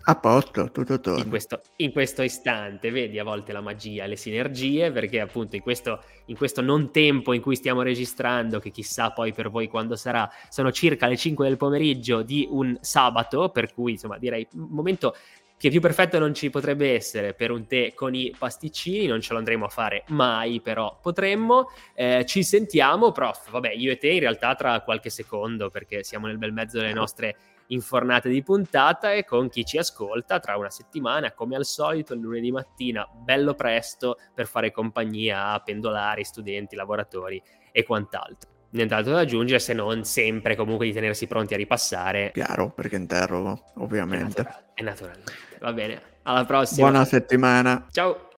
A 0.05 0.15
posto, 0.15 0.69
tutto 0.69 0.99
torna. 0.99 1.23
In 1.23 1.29
questo, 1.29 1.61
in 1.77 1.93
questo, 1.93 2.23
istante, 2.23 2.91
vedi 2.91 3.19
a 3.19 3.23
volte 3.23 3.53
la 3.53 3.61
magia, 3.61 4.05
le 4.05 4.17
sinergie, 4.17 4.91
perché 4.91 5.21
appunto 5.21 5.55
in 5.55 5.61
questo, 5.61 6.03
in 6.25 6.35
questo, 6.35 6.61
non 6.61 6.91
tempo 6.91 7.31
in 7.31 7.41
cui 7.41 7.55
stiamo 7.55 7.83
registrando, 7.83 8.59
che 8.59 8.69
chissà 8.69 9.11
poi 9.11 9.31
per 9.31 9.49
voi 9.49 9.69
quando 9.69 9.95
sarà, 9.95 10.29
sono 10.49 10.73
circa 10.73 11.07
le 11.07 11.15
5 11.15 11.47
del 11.47 11.55
pomeriggio 11.55 12.21
di 12.21 12.45
un 12.49 12.77
sabato, 12.81 13.47
per 13.47 13.73
cui 13.73 13.93
insomma 13.93 14.17
direi 14.17 14.45
un 14.53 14.67
momento 14.71 15.15
che 15.55 15.69
più 15.69 15.79
perfetto 15.79 16.19
non 16.19 16.33
ci 16.33 16.49
potrebbe 16.49 16.93
essere 16.93 17.33
per 17.33 17.49
un 17.49 17.65
tè 17.65 17.93
con 17.93 18.13
i 18.13 18.35
pasticcini, 18.37 19.05
non 19.05 19.21
ce 19.21 19.31
lo 19.31 19.39
andremo 19.39 19.63
a 19.63 19.69
fare 19.69 20.03
mai, 20.07 20.59
però 20.59 20.99
potremmo. 21.01 21.69
Eh, 21.95 22.25
ci 22.27 22.43
sentiamo, 22.43 23.13
prof. 23.13 23.49
Vabbè, 23.49 23.71
io 23.71 23.93
e 23.93 23.97
te 23.97 24.09
in 24.09 24.19
realtà 24.19 24.55
tra 24.55 24.81
qualche 24.81 25.09
secondo, 25.09 25.69
perché 25.69 26.03
siamo 26.03 26.27
nel 26.27 26.37
bel 26.37 26.51
mezzo 26.51 26.79
delle 26.79 26.91
nostre 26.91 27.37
infornate 27.67 28.29
di 28.29 28.43
puntata 28.43 29.13
e 29.13 29.23
con 29.23 29.49
chi 29.49 29.63
ci 29.65 29.77
ascolta 29.77 30.39
tra 30.39 30.57
una 30.57 30.69
settimana, 30.69 31.31
come 31.33 31.55
al 31.55 31.65
solito, 31.65 32.13
il 32.13 32.19
lunedì 32.19 32.51
mattina, 32.51 33.07
bello 33.11 33.53
presto, 33.53 34.17
per 34.33 34.47
fare 34.47 34.71
compagnia 34.71 35.51
a 35.51 35.59
pendolari, 35.59 36.23
studenti, 36.23 36.75
lavoratori 36.75 37.41
e 37.71 37.83
quant'altro. 37.83 38.51
Nient'altro 38.71 39.13
da 39.13 39.19
aggiungere 39.19 39.59
se 39.59 39.73
non 39.73 40.03
sempre 40.03 40.55
comunque 40.55 40.87
di 40.87 40.93
tenersi 40.93 41.27
pronti 41.27 41.53
a 41.53 41.57
ripassare. 41.57 42.31
Chiaro, 42.33 42.71
perché 42.71 42.95
interrogo, 42.95 43.65
ovviamente. 43.75 44.41
È, 44.73 44.81
natural, 44.81 45.17
naturalmente. 45.17 45.33
Va 45.59 45.73
bene, 45.73 46.01
alla 46.23 46.45
prossima. 46.45 46.89
Buona 46.89 47.05
settimana. 47.05 47.87
Ciao. 47.91 48.32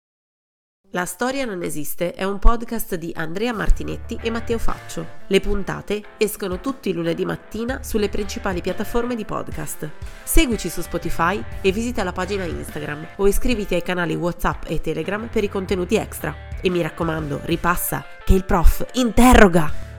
La 0.96 1.06
storia 1.06 1.44
non 1.46 1.64
esiste 1.64 2.14
è 2.14 2.24
un 2.24 2.38
podcast 2.38 2.94
di 2.98 3.12
Andrea 3.16 3.52
Martinetti 3.52 4.20
e 4.22 4.30
Matteo 4.30 4.60
Faccio. 4.60 5.22
Le 5.26 5.40
puntate 5.40 6.04
escono 6.18 6.60
tutti 6.60 6.90
i 6.90 6.94
lunedì 6.94 7.26
mattina 7.26 7.82
sulle 7.82 8.10
principali 8.10 8.62
piattaforme 8.62 9.16
di 9.16 9.26
podcast. 9.26 9.90
Seguici 10.22 10.70
su 10.70 10.82
Spotify 10.82 11.44
e 11.62 11.72
visita 11.72 12.04
la 12.04 12.12
pagina 12.12 12.44
Instagram 12.44 13.08
o 13.16 13.28
iscriviti 13.28 13.74
ai 13.74 13.82
canali 13.82 14.14
WhatsApp 14.14 14.66
e 14.68 14.82
Telegram 14.82 15.28
per 15.30 15.44
i 15.44 15.50
contenuti 15.50 15.96
extra. 15.96 16.36
E 16.62 16.70
mi 16.70 16.84
raccomando, 16.84 17.42
ripassa 17.46 18.06
che 18.24 18.36
il 18.36 18.46
prof 18.46 18.86
interroga! 18.94 19.93